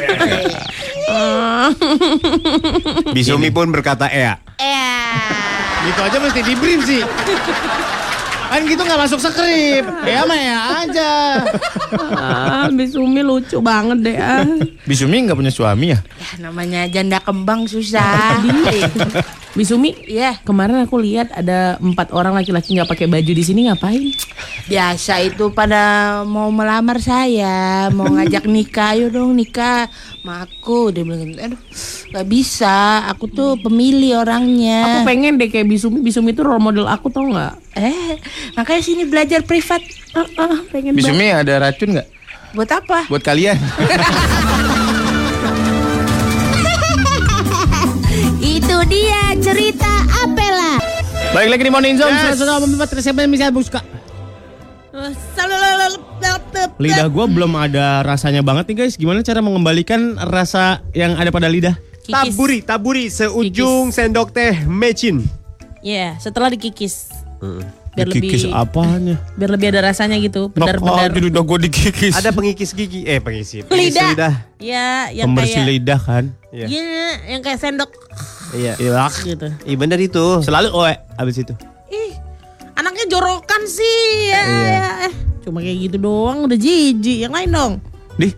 [3.16, 4.36] Bisumi pun berkata Ea.
[4.62, 5.58] Eh,
[5.90, 7.02] gitu aja mesti di brief sih.
[8.52, 9.80] Kan gitu nggak masuk skrip.
[10.04, 11.12] Ya mah ya aja.
[12.12, 14.16] ah, Bisumi lucu banget deh.
[14.20, 14.44] Ah.
[14.84, 15.98] Bisumi nggak punya suami ya?
[16.04, 18.38] ya, namanya janda kembang susah.
[19.52, 24.12] Bisumi, Iya, kemarin aku lihat ada empat orang laki-laki nggak pakai baju di sini ngapain?
[24.62, 29.88] biasa itu pada mau melamar saya, mau ngajak nikah, ayo dong nikah.
[30.22, 31.58] Ma aku dia bilang gitu, aduh
[32.14, 34.86] gak bisa, aku tuh pemilih orangnya.
[34.86, 35.98] Aku pengen deh kayak Bisumi.
[35.98, 37.58] Bisumi itu role model aku tau nggak?
[37.74, 38.22] Eh,
[38.54, 39.82] makanya sini belajar privat.
[40.14, 41.10] Ah, ah, pengen banget.
[41.10, 42.06] Bisumi ada racun nggak
[42.54, 43.10] Buat apa?
[43.10, 43.58] buat kalian?
[48.38, 49.90] Itu dia cerita
[50.22, 50.78] Apela.
[51.34, 52.14] Balik lagi di Morning Zone.
[52.14, 52.38] Yes.
[52.38, 53.80] Salah satu empat resep yang bisa buka.
[56.76, 58.94] Lidah gue belum ada rasanya banget nih guys.
[59.00, 61.74] Gimana cara mengembalikan rasa yang ada pada lidah?
[62.02, 62.34] Kikis.
[62.34, 65.22] Taburi, taburi seujung sendok teh mecin.
[65.80, 67.08] Iya, setelah dikikis.
[67.92, 69.16] Biar Dikikis lebih apanya?
[69.36, 70.48] biar lebih ada rasanya gitu.
[70.48, 71.12] Benar-benar.
[71.12, 72.16] aja udah gue dikikis.
[72.16, 73.60] Ada pengikis gigi, eh pengisi.
[73.68, 74.32] pengisi Lidah.
[74.56, 76.24] Ya, yang Pembersih kayak lidah kan.
[76.48, 76.66] Iya.
[76.72, 77.90] Iya, yang kayak sendok.
[78.56, 78.80] Iya.
[78.80, 79.08] Iya.
[79.24, 79.48] gitu.
[79.68, 80.24] Iya bener itu.
[80.40, 81.54] Selalu oe abis itu.
[82.82, 84.02] Anaknya jorokan sih.
[84.26, 84.66] Ya, Iya.
[84.66, 85.12] ya, eh.
[85.40, 87.18] Cuma kayak gitu doang udah jijik.
[87.20, 87.72] Yang lain dong.
[88.12, 88.28] Di.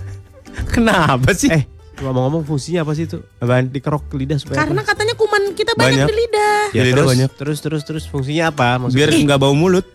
[0.72, 1.48] Kenapa sih?
[1.48, 3.20] Eh, ngomong-ngomong fungsinya apa sih itu?
[3.38, 3.68] Apaan?
[3.68, 4.88] Dikerok lidah supaya Karena apa?
[4.88, 6.06] katanya kuman kita banyak, Banyak.
[6.06, 6.60] di lidah.
[6.70, 7.30] Ya, Lidah terus, banyak.
[7.34, 8.80] terus terus terus fungsinya apa?
[8.82, 9.24] Biar Maksudnya?
[9.26, 9.86] nggak bau mulut.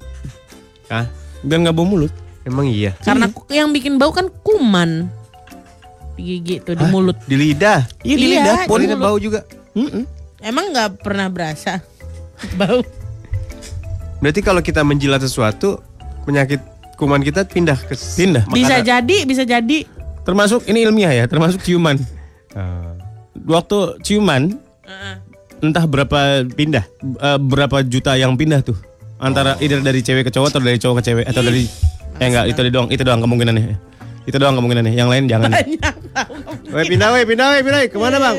[0.87, 1.05] Hah?
[1.41, 2.13] Biar nggak bau mulut.
[2.43, 2.93] Emang iya.
[2.99, 5.07] Karena ku- yang bikin bau kan kuman.
[6.13, 7.17] Di gigi tuh di mulut.
[7.23, 7.87] Di lidah.
[8.01, 8.77] Iya di Iya, lidah di pun.
[8.79, 9.41] Lidah bau juga.
[9.73, 10.03] Mm-mm.
[10.39, 11.79] Emang nggak pernah berasa
[12.59, 12.83] bau?
[14.23, 15.83] Berarti kalau kita menjilat sesuatu,
[16.23, 16.63] penyakit
[16.95, 18.47] kuman kita pindah ke Pindah.
[18.47, 18.87] Bisa makanan.
[18.87, 19.83] jadi, bisa jadi.
[20.23, 21.99] Termasuk ini ilmiah ya, termasuk ciuman.
[22.55, 22.95] Ah.
[23.43, 24.55] Waktu ciuman
[25.59, 26.87] entah berapa pindah.
[27.03, 28.79] eh, berapa juta yang pindah tuh
[29.19, 31.63] antara either dari cewek ke cowok atau dari cowok ke cewek atau dari
[32.19, 33.75] eh enggak itu doang itu doang kemungkinannya
[34.27, 35.95] itu doang kemungkinannya yang lain jangan Banyak.
[36.75, 37.79] Weh pindah weh pindah weh pindah.
[37.87, 38.35] Ke mana bang?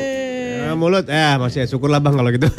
[0.65, 1.05] Ya, mulut.
[1.07, 2.47] Eh masih syukurlah bang kalau gitu.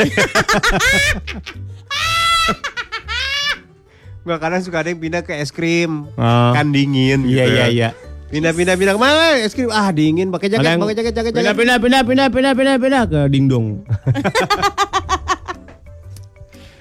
[4.27, 6.11] Gua kadang suka ada yang pindah ke es krim.
[6.19, 6.51] Oh.
[6.51, 7.39] Kan dingin gitu.
[7.39, 7.91] iya iya iya
[8.27, 9.39] Pindah pindah pindah ke mana?
[9.39, 9.71] Es krim.
[9.71, 10.35] Ah dingin.
[10.35, 10.67] Pakai jaket.
[10.77, 11.61] Pakai jaket jaket pindah jaket.
[11.63, 13.67] pindah pindah pindah pindah pindah pindah ke dingdong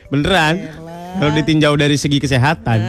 [0.06, 0.56] beneran
[1.18, 2.80] kalau ditinjau dari segi kesehatan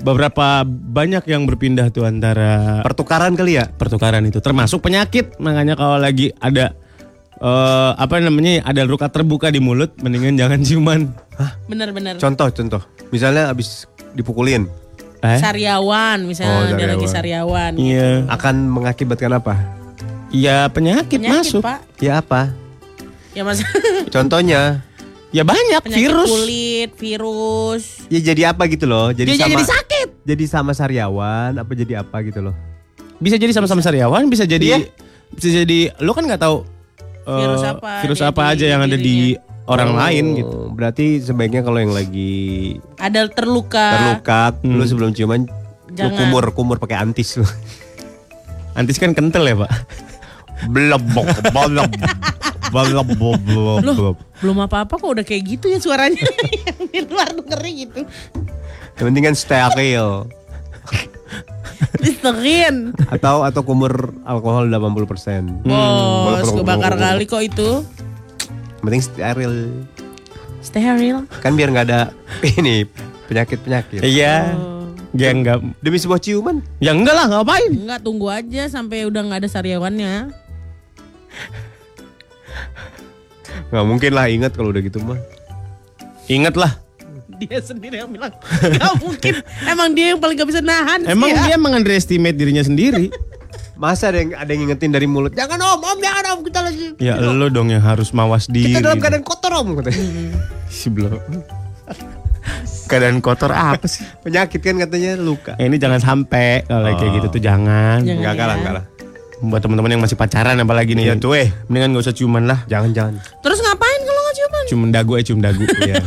[0.00, 3.68] beberapa banyak yang berpindah tuh antara Pertukaran kali ya.
[3.68, 6.72] pertukaran itu termasuk penyakit makanya kalau lagi ada
[7.38, 11.00] eh, apa namanya ada luka terbuka di mulut mendingan jangan ciuman
[11.64, 12.14] Bener-bener.
[12.16, 12.82] Contoh contoh.
[13.08, 14.68] Misalnya abis dipukulin
[15.20, 17.72] eh Sariawan, misalnya Oh, dia lagi sariawan.
[17.72, 17.72] sariawan.
[17.78, 19.54] iya akan mengakibatkan apa?
[20.28, 21.78] iya penyakit, Penyakit, masuk Pak.
[21.98, 22.50] Ya apa?
[23.30, 23.62] Ya mas
[24.14, 24.82] Contohnya
[25.30, 27.84] ya banyak penyakit virus kulit, virus.
[28.06, 29.08] ya jadi apa gitu loh?
[29.10, 30.08] Jadi Dia sama jadi sakit.
[30.22, 32.54] jadi sama sariawan apa jadi apa gitu loh?
[33.16, 34.82] bisa jadi sama-sama sariawan bisa jadi
[35.30, 36.66] bisa jadi lo kan nggak tahu
[37.24, 41.60] Virus apa virus apa di aja yang ada di orang Oh, lain gitu Berarti sebaiknya
[41.60, 43.86] kalau yang lagi Ada terluka.
[43.92, 44.74] terluka, Hmm.
[44.74, 46.18] lu sebelum ciuman lu Jangan.
[46.18, 47.46] kumur kumur pakai antis lu.
[48.78, 49.70] antis kan kental ya pak
[50.64, 51.90] Belebok, beleb,
[52.70, 56.22] beleb, beleb, Loh, belum apa-apa kok udah kayak gitu ya suaranya.
[56.70, 58.00] Yang di luar dengernya gitu.
[58.94, 60.30] Yang penting kan steril
[61.98, 62.92] Listerin.
[63.08, 63.92] atau atau kumur
[64.22, 65.62] alkohol 80%.
[65.62, 67.12] Bos, Belum, kebakar belum, belum.
[67.14, 67.70] kali kok itu.
[68.80, 69.52] Penting steril.
[70.58, 71.18] Steril.
[71.38, 72.00] Kan biar nggak ada
[72.58, 72.86] ini
[73.24, 74.02] penyakit-penyakit.
[74.02, 74.52] iya
[75.12, 76.64] ya enggak Demi sebuah ciuman.
[76.78, 80.14] ya enggak lah ngapain Enggak, tunggu aja sampai udah nggak ada sariawannya.
[83.68, 85.16] Nggak mungkin lah ingat kalau udah gitu mah.
[86.26, 86.78] inget lah
[87.42, 91.34] Dia sendiri yang bilang Gak mungkin Emang dia yang paling gak bisa nahan emang sih
[91.34, 91.42] ya.
[91.44, 93.10] dia mengunderestimate dirinya sendiri
[93.72, 95.34] Masa ada yang ada yang ngingetin dari mulut.
[95.34, 96.94] Jangan om, om jangan om kita lagi.
[96.96, 100.06] ya lo dong yang harus mawas diri Kita dalam keadaan kotor om katanya.
[100.70, 101.18] si belum
[102.86, 105.56] keadaan kotor apa sih Penyakit kan katanya luka.
[105.56, 108.18] Eh, ini jangan sampai kalau kayak gitu tuh jangan Jangan.
[108.18, 108.60] Enggak kalah, ya.
[108.60, 108.84] enggak lah.
[109.42, 111.50] buat teman-teman yang masih pacaran apalagi nih Iya tuh eh.
[111.66, 113.14] mendingan gak usah ciuman lah Jangan jangan.
[113.42, 113.91] Terus ngapain?
[114.66, 116.02] Cium dagu eh cium dagu Iya.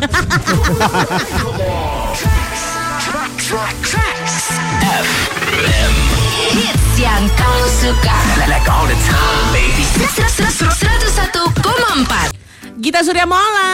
[6.52, 8.16] Hits yang kau suka.
[8.46, 9.84] Like all the time, baby.
[9.96, 13.72] 101,4 Gita Surya Mola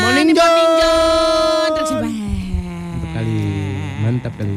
[0.00, 0.46] Morning, Di John.
[0.46, 2.06] Morning John Terus siapa?
[3.12, 3.38] kali
[4.00, 4.54] mantap kali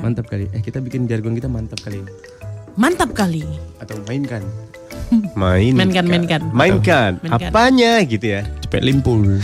[0.00, 2.00] mantap kali eh kita bikin jargon kita mantap kali
[2.74, 3.44] Mantap kali
[3.78, 4.42] atau mainkan
[5.34, 5.72] Main.
[5.74, 6.40] Mainkan, mainkan.
[6.54, 7.18] Mainkan.
[7.22, 7.48] Mainkan.
[7.50, 8.42] Apanya gitu ya?
[8.74, 9.22] cepet limpul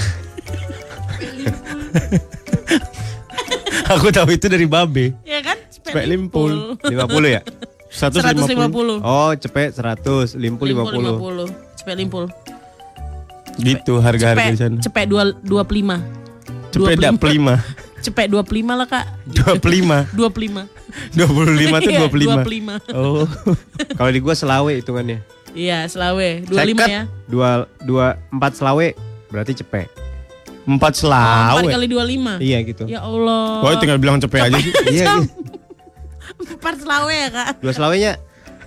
[3.91, 5.59] aku tahu itu dari babe Ya kan?
[5.71, 6.79] Cepet limpul.
[6.83, 6.91] 50
[7.31, 7.43] ya?
[7.91, 11.51] 150 150 Oh, cepet 100, limpul 50.
[11.51, 12.25] 50 Cepet limpul
[13.61, 16.01] gitu harga-harga di sana Cepet, cepet dua, dua pelima
[16.73, 17.61] cepet dak pelima
[18.01, 20.65] Cepet dua pelima lah kak dua pelima Dua pelima
[21.13, 23.29] dua puluh lima tuh Iya, dua pelima Dua pelima oh
[23.93, 25.21] Kalau di gua selawe hitungannya.
[25.51, 28.86] Iya selawe Dua lima Seket, ya Dua, dua, empat selawe
[29.26, 29.86] berarti cepet.
[30.62, 32.84] empat Oh, selawe Empat kali dua lima Iya gitu.
[32.86, 34.72] Ya Allah Wah tinggal bilang cepet aja sih.
[34.94, 35.18] Iya Jam.
[35.24, 35.32] gitu.
[36.55, 38.12] Empat selawe ya kak Dua selawenya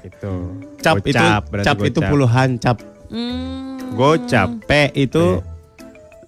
[0.04, 0.34] itu.
[0.78, 2.10] cap itu Gocap, berarti cap itu gocap.
[2.12, 2.78] puluhan cap
[3.08, 3.96] hmm.
[3.96, 4.50] Gocap.
[4.68, 5.40] p itu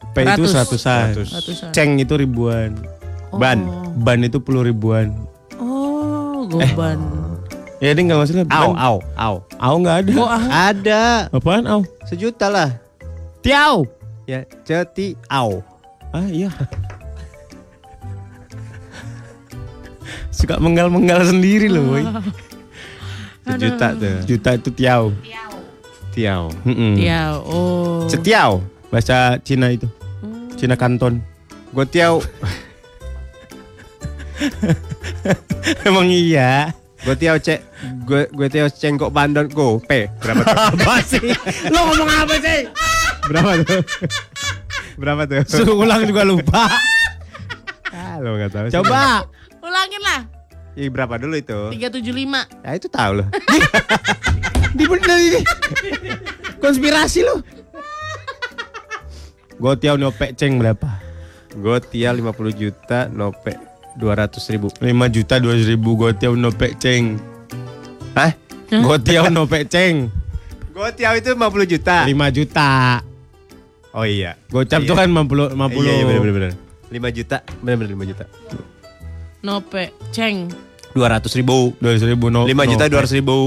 [0.10, 0.48] p itu Ratus.
[0.50, 1.30] seratusan Ratus.
[1.34, 1.70] Ratusan.
[1.72, 2.72] ceng itu ribuan
[3.36, 3.60] Ban.
[4.00, 5.12] ban itu puluh ribuan
[5.60, 6.96] Oh goban
[7.78, 9.36] ya ini nggak masalah Au, au, au.
[9.58, 11.04] au nggak ada Oh ah Ada.
[11.30, 12.70] apaan au Sejuta lah.
[13.40, 13.84] tiau
[14.26, 15.62] Ya, ceti au.
[16.10, 16.50] ah iya
[20.30, 22.04] suka menggal-menggal sendiri loh boy
[23.46, 24.18] Sejuta tuh.
[24.26, 25.14] juta itu tiau
[26.16, 26.48] Tiao.
[26.64, 26.96] Mm-mm.
[26.96, 28.08] Ya, oh.
[28.08, 28.64] Setiao.
[28.88, 29.84] Bahasa Cina itu.
[30.56, 31.20] Cina Kanton.
[31.76, 32.24] Gue Tiao.
[35.84, 36.72] Emang iya.
[37.06, 37.60] Gue Tiao cek.
[38.02, 40.10] Gue gue Tiao cengkok bandon go P.
[40.18, 40.58] Berapa tuh?
[40.74, 41.22] Apa sih?
[41.70, 42.66] Lo ngomong apa sih?
[43.30, 43.82] Berapa tuh?
[44.98, 45.42] Berapa tuh?
[45.46, 46.66] Suruh ulang juga lupa.
[47.94, 48.66] Ah, lo nggak tahu.
[48.68, 48.74] sih.
[48.82, 49.22] Coba.
[49.62, 50.22] Ulangin lah.
[50.74, 51.60] Ih, berapa dulu itu?
[51.78, 52.66] 375.
[52.66, 53.28] Ya itu tahu loh.
[54.78, 55.42] Di bener ini.
[56.58, 57.46] Konspirasi lo.
[59.62, 60.90] Gue tiaw nyopek ceng berapa?
[61.56, 64.68] Gue Tia 50 juta, Nope 200 ribu.
[64.72, 67.16] 5 juta 200 ribu gue tiaw nopek ceng.
[68.14, 68.32] Hah?
[68.68, 70.12] Gue tiaw nopek ceng.
[70.76, 71.40] Gue Tiao itu 50
[71.72, 72.04] juta.
[72.04, 73.00] 5 juta.
[73.96, 74.36] Oh iya.
[74.52, 74.88] Gocap Iya.
[74.92, 75.80] tuh kan 50 50.
[75.80, 76.52] Iya, iya bener bener bener.
[76.92, 78.24] 5 juta, bener bener 5 juta.
[79.40, 79.96] Nope.
[80.12, 80.52] Ceng.
[80.92, 81.72] 200 ribu.
[81.80, 82.44] 200 ribu no.
[82.44, 83.08] 5 juta nopek.
[83.08, 83.38] 200 ribu.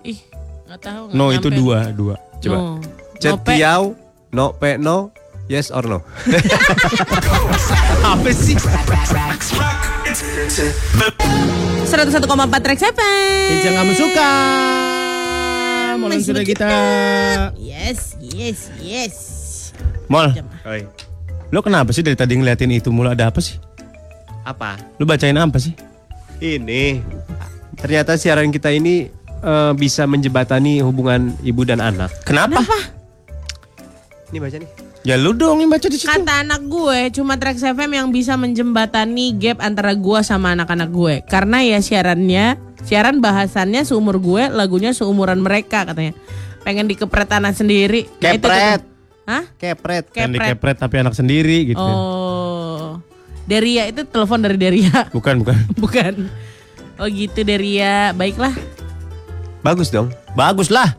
[0.00, 0.18] Ih,
[0.64, 1.02] nggak tahu.
[1.12, 1.60] nggak No itu nyampe.
[1.60, 2.14] dua dua.
[2.40, 2.56] Coba.
[2.56, 2.64] No.
[3.20, 3.52] Cet Nope.
[3.52, 3.84] Tiao,
[4.32, 5.12] no pe no,
[5.48, 6.04] yes or no.
[8.12, 8.54] Apa sih?
[11.88, 13.48] 101,4 Trax FM.
[13.64, 14.30] Yang kamu suka.
[15.98, 16.68] Mulai sudah kita.
[17.58, 19.14] Yes, yes, yes.
[20.08, 20.32] Mol,
[20.64, 20.88] Oi.
[21.52, 23.60] lo kenapa sih dari tadi ngeliatin itu mulu ada apa sih?
[24.40, 24.80] Apa?
[24.96, 25.76] Lu bacain apa sih?
[26.40, 27.04] Ini
[27.76, 29.12] ternyata siaran kita ini
[29.44, 32.08] eh, bisa menjebatani hubungan ibu dan anak.
[32.24, 32.64] Kenapa?
[34.32, 34.87] Ini baca nih.
[35.06, 36.10] Ya lu dong yang baca di situ.
[36.10, 41.14] Kata anak gue, cuma Trax FM yang bisa menjembatani gap antara gue sama anak-anak gue.
[41.30, 46.18] Karena ya siarannya, siaran bahasannya seumur gue, lagunya seumuran mereka katanya.
[46.66, 48.10] Pengen dikepret anak sendiri.
[48.18, 48.82] Ya itu Kepret.
[49.28, 49.44] Hah?
[49.56, 50.04] Kepret.
[50.10, 50.34] Kepret.
[50.34, 51.80] dikepret tapi anak sendiri gitu.
[51.80, 52.98] Oh.
[53.48, 55.08] Deria itu telepon dari Deria.
[55.16, 55.56] Bukan, bukan.
[55.82, 56.14] Bukan.
[56.98, 58.12] Oh gitu Deria.
[58.12, 58.52] Baiklah.
[59.62, 60.10] Bagus dong.
[60.34, 60.98] Bagus lah.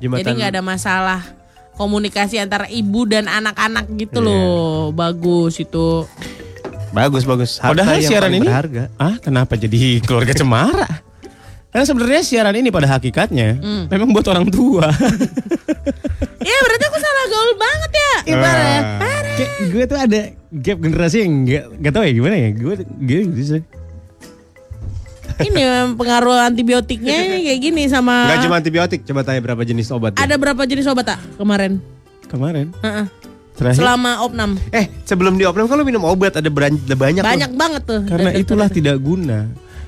[0.00, 1.43] Jadi nggak ada masalah
[1.74, 4.26] komunikasi antara ibu dan anak-anak gitu Iya.
[4.26, 4.90] loh.
[4.90, 6.06] Bagus itu.
[6.90, 7.58] Bagus bagus.
[7.58, 8.84] Harta Padahal yang siaran ini berharga.
[8.96, 10.86] Ah, kenapa jadi keluarga cemara?
[11.68, 13.84] Karena sebenarnya siaran ini pada hakikatnya Hmm.
[13.88, 14.86] memang buat orang tua.
[16.44, 18.12] Ya berarti aku salah gaul banget ya.
[18.26, 18.64] Gimana?
[19.34, 20.20] Kayak gue tuh ada
[20.52, 22.50] gap generasi yang gak, gak tau ya gimana ya.
[22.52, 23.62] Gue gue gitu sih.
[25.36, 25.62] Ini
[25.92, 28.28] pengaruh antibiotiknya kayak gini sama.
[28.28, 29.00] Gak cuma antibiotik.
[29.02, 30.14] Coba tanya berapa jenis obat.
[30.14, 31.82] Ada berapa jenis obat tak kemarin?
[32.24, 33.06] Kemarin Heeh.
[33.54, 33.78] terakhir.
[33.78, 34.54] Selama opnam.
[34.70, 37.20] Eh sebelum diopnam kalau minum obat ada beran- ada banyak.
[37.20, 37.30] loh.
[37.30, 38.00] Banyak banget tuh.
[38.04, 38.78] Karena Dari itulah dokter.
[38.82, 39.38] tidak guna.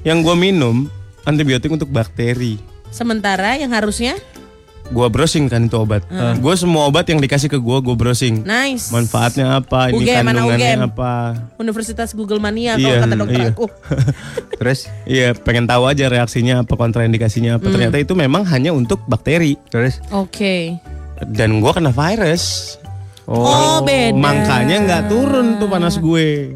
[0.02, 0.76] Yang gue minum
[1.22, 2.58] antibiotik untuk bakteri.
[2.88, 4.14] Sementara yang harusnya
[4.86, 6.06] Gue browsing kan itu obat.
[6.38, 8.42] Gue semua obat yang dikasih ke gue, gue browsing.
[8.42, 8.88] nice.
[8.88, 10.80] Manfaatnya apa, ini UGM, kandungannya UGM?
[10.86, 11.12] apa.
[11.56, 13.50] Universitas Google Mania kalau Iya, kata dokter iya.
[13.50, 13.66] aku.
[14.62, 17.66] Terus Iya, pengen tahu aja reaksinya apa, kontraindikasinya apa.
[17.66, 19.58] Ternyata itu memang hanya untuk bakteri.
[19.68, 19.98] terus.
[20.10, 20.78] Oke.
[21.26, 22.76] Dan gue kena virus.
[23.26, 24.14] Oh, beda.
[24.14, 26.54] Makanya nggak turun tuh panas gue.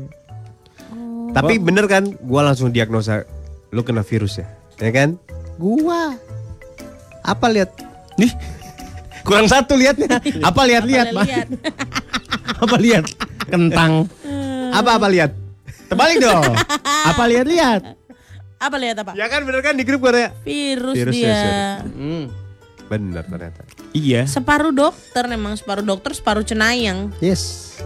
[1.30, 3.22] Tapi bener kan, gua langsung diagnosa
[3.70, 5.14] lu kena virus ya, ya kan?
[5.56, 6.18] Gua
[7.22, 7.70] apa lihat?
[8.20, 8.32] Nih,
[9.24, 10.20] kurang satu liatnya.
[10.44, 11.24] Apa lihat-lihat, Pak?
[11.24, 11.48] lihat.
[12.64, 13.04] Apa lihat?
[13.48, 14.04] Kentang.
[14.70, 15.32] Apa apa lihat?
[15.88, 16.54] Terbalik dong.
[16.84, 17.96] Apa lihat-lihat?
[18.60, 19.16] Apa lihat apa?
[19.16, 20.36] Ya kan bener kan di grup gua ada.
[20.44, 21.32] Virus, Virus dia.
[21.32, 21.64] ya.
[21.80, 22.28] Hmm.
[22.92, 23.64] Bener ternyata.
[23.96, 24.28] Iya.
[24.28, 27.08] Separuh dokter memang separuh dokter separuh cenayang.
[27.24, 27.80] Yes.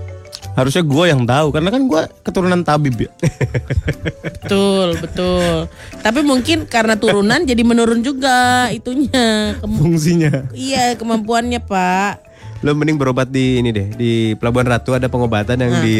[0.54, 3.10] Harusnya gue yang tahu karena kan gue keturunan tabib ya.
[4.44, 5.66] Betul, betul.
[6.04, 9.56] Tapi mungkin karena turunan jadi menurun juga itunya.
[9.56, 10.52] Kem- Fungsinya.
[10.52, 12.36] iya, kemampuannya, Pak.
[12.60, 15.96] Lo mending berobat di ini deh di Pelabuhan Ratu ada pengobatan yang di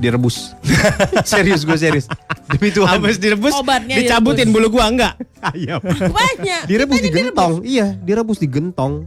[0.00, 0.52] direbus.
[1.28, 2.08] serius gue serius.
[2.48, 2.96] Demi Tuhan.
[2.96, 5.16] Habis direbus, Obatnya dicabutin bulu gua enggak?
[5.40, 5.80] Ayam.
[5.84, 6.64] Banyak.
[6.64, 7.52] Direbus di gentong.
[7.64, 9.04] Iya, direbus di gentong.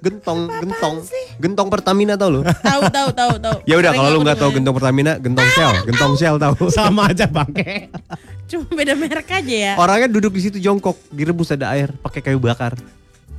[0.00, 1.04] Gentong, gentong.
[1.36, 2.40] Gentong Pertamina tau lo?
[2.40, 3.56] Tahu, tahu, tahu, tahu.
[3.68, 6.68] Ya udah kalau lu nggak tahu gentong Pertamina, gentong Shell, gentong Shell tahu.
[6.76, 7.92] Sama aja bangke.
[8.50, 9.72] Cuma beda merek aja ya.
[9.76, 12.80] Orangnya duduk di situ jongkok, direbus ada air, pakai kayu bakar.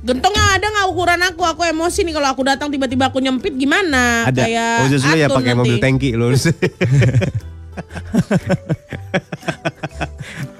[0.06, 1.42] Gentongnya ada nggak ukuran aku?
[1.46, 4.30] Aku emosi nih kalau aku datang tiba-tiba aku nyempit gimana?
[4.30, 4.46] Ada.
[4.46, 6.30] Kayak Khusus lu ya pakai mobil tangki lu.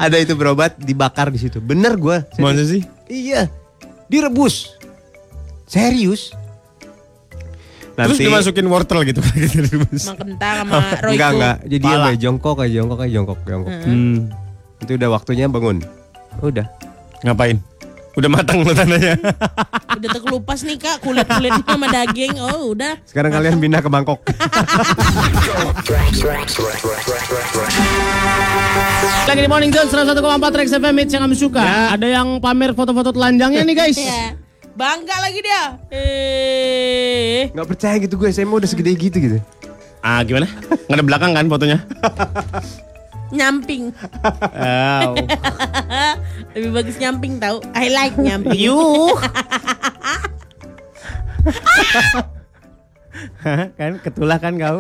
[0.03, 1.63] ada itu berobat dibakar di situ.
[1.63, 2.27] Bener gua.
[2.39, 2.83] Masa sih?
[3.07, 3.47] Iya.
[4.11, 4.82] Direbus.
[5.73, 6.37] Serius.
[7.93, 9.21] Terus dimasukin wortel gitu.
[9.25, 11.13] Mang kentang sama Royco.
[11.17, 11.57] Enggak enggak.
[11.65, 12.05] Jadi dia Pala.
[12.09, 13.73] kayak jongkok kayak jongkok kayak jongkok jongkok.
[13.85, 14.17] Hmm.
[14.85, 15.77] Itu udah waktunya bangun.
[16.41, 16.67] Udah.
[17.25, 17.57] Ngapain?
[18.13, 19.17] Udah matang lo tandanya.
[19.97, 22.37] Udah terkelupas nih kak kulit-kulitnya sama daging.
[22.41, 22.97] Oh udah.
[23.09, 24.21] Sekarang kalian pindah ke Bangkok.
[29.29, 31.63] Lagi di Morning Zone 101,4 Rex FM Hits yang kami suka.
[31.95, 33.97] Ada yang pamer foto-foto telanjangnya nih guys.
[33.97, 34.35] Ya.
[34.73, 35.77] Bangga lagi dia.
[35.93, 37.53] Eh.
[37.53, 39.39] Nggak percaya gitu gue SMA udah segede gitu gitu.
[40.01, 40.49] Ah gimana?
[40.89, 41.79] Nggak ada belakang kan fotonya?
[43.33, 43.93] Nyamping.
[44.25, 45.15] Oh.
[46.57, 47.61] Lebih bagus nyamping tahu.
[47.73, 48.57] I like nyamping.
[48.57, 49.17] Yuh.
[53.79, 54.77] kan ketulah kan kau.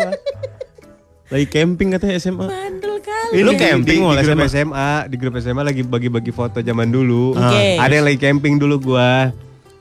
[1.32, 2.44] Lagi camping katanya SMA.
[2.44, 3.40] Bandel kali.
[3.40, 4.52] Lu Di- camping di, mau di grup SMA?
[4.52, 7.32] SMA, di grup SMA lagi bagi-bagi foto zaman dulu.
[7.32, 7.80] Oke.
[7.80, 9.32] Ada yang lagi camping dulu gua.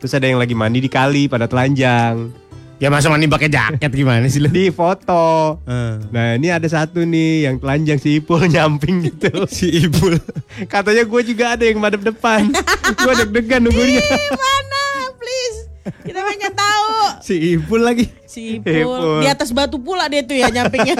[0.01, 2.33] Terus ada yang lagi mandi di kali pada telanjang.
[2.75, 4.49] Ya masa mandi pakai jaket gimana sih lu?
[4.49, 5.61] Di foto.
[5.69, 6.01] Eh.
[6.09, 9.45] Nah ini ada satu nih yang telanjang si Ipul nyamping gitu.
[9.45, 10.17] si Ibul.
[10.65, 12.49] Katanya gue juga ada yang madep depan.
[12.97, 14.01] gue deg-degan nunggunya.
[14.33, 14.83] Mana?
[15.13, 15.69] Please.
[16.01, 16.89] Kita pengen tahu.
[17.21, 18.09] Si Ibul lagi.
[18.25, 18.73] Si Ipul.
[18.73, 19.21] Ipul.
[19.21, 20.97] Di atas batu pula dia tuh ya nyampingnya.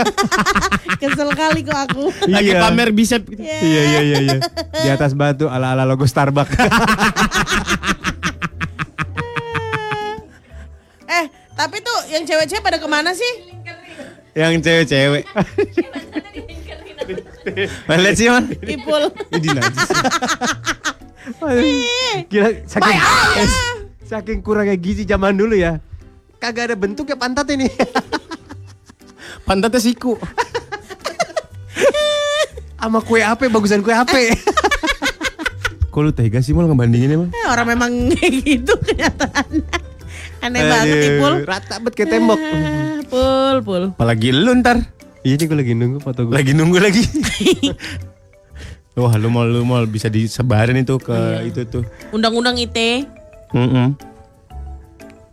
[1.02, 2.14] Kesel kali kok aku.
[2.30, 2.62] Lagi Iya.
[2.62, 3.26] pamer bicep.
[3.34, 4.38] Iya iya iya iya.
[4.70, 6.54] Di atas batu ala-ala logo Starbucks.
[11.62, 13.54] tapi tuh yang cewek-cewek pada ke mana sih?
[14.34, 15.30] Yang cewek-cewek.
[17.86, 18.50] Lihat sih man?
[18.66, 19.14] Ipul.
[19.30, 19.90] Ini najis.
[22.34, 23.00] Gila saking
[24.10, 25.78] saking kurangnya gizi zaman dulu ya.
[26.42, 27.70] Kagak ada bentuknya pantat ini.
[29.48, 30.18] Pantatnya siku.
[32.82, 34.34] Sama kue ape bagusan kue ape.
[35.94, 37.30] Kok lu tega sih mal ngebandingin emang?
[37.30, 39.81] Eh, orang memang kayak gitu kenyataannya.
[40.42, 41.34] Aneh banget Ipul.
[41.46, 42.40] Rata banget kayak tembok.
[42.40, 43.84] Ah, Pul, pul.
[43.94, 44.80] Apalagi lu ntar.
[45.22, 46.34] Iya nih gue lagi nunggu foto gue.
[46.34, 47.04] Lagi nunggu lagi.
[48.98, 51.16] Wah lu mau lu mau bisa disebarin itu ke
[51.46, 51.84] itu tuh.
[52.10, 53.06] Undang-undang ITE.
[53.52, 53.94] Mm-mm.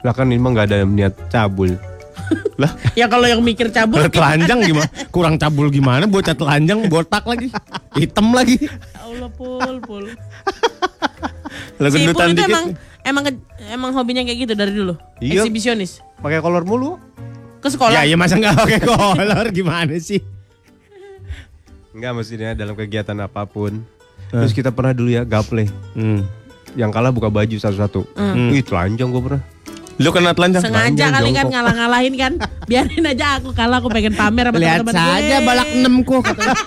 [0.03, 1.75] Lah kan ini mah nggak ada niat cabul.
[2.61, 4.91] Lah, Ya kalau yang mikir cabut kalau telanjang gimana?
[5.09, 6.05] Kurang cabul gimana?
[6.05, 7.49] Bocah telanjang botak lagi.
[7.95, 8.59] Hitam lagi.
[8.59, 10.05] Ya Allah pul pul.
[11.79, 12.51] Lah Si itu dikit.
[12.51, 12.75] emang
[13.09, 14.93] emang ke- emang hobinya kayak gitu dari dulu.
[15.19, 15.41] Iya.
[15.41, 15.99] Eksibisionis.
[16.17, 16.97] Pakai kolor mulu.
[17.59, 17.93] Ke sekolah.
[17.93, 20.21] Ya, ya masa nggak pakai kolor gimana sih?
[21.91, 23.83] Enggak maksudnya dalam kegiatan apa pun.
[24.29, 25.67] Terus kita pernah dulu ya gaple.
[25.93, 26.25] Hmm.
[26.73, 28.05] Yang kalah buka baju satu-satu.
[28.53, 29.43] Wih telanjang gue pernah.
[29.99, 30.63] Lu kena telanjang?
[30.63, 32.33] Sengaja Telanjang, kali kan ngalah-ngalahin kan.
[32.65, 35.19] Biarin aja aku kalah aku pengen pamer sama Lihat teman-teman gue.
[35.19, 36.55] saja balak enam ku katanya.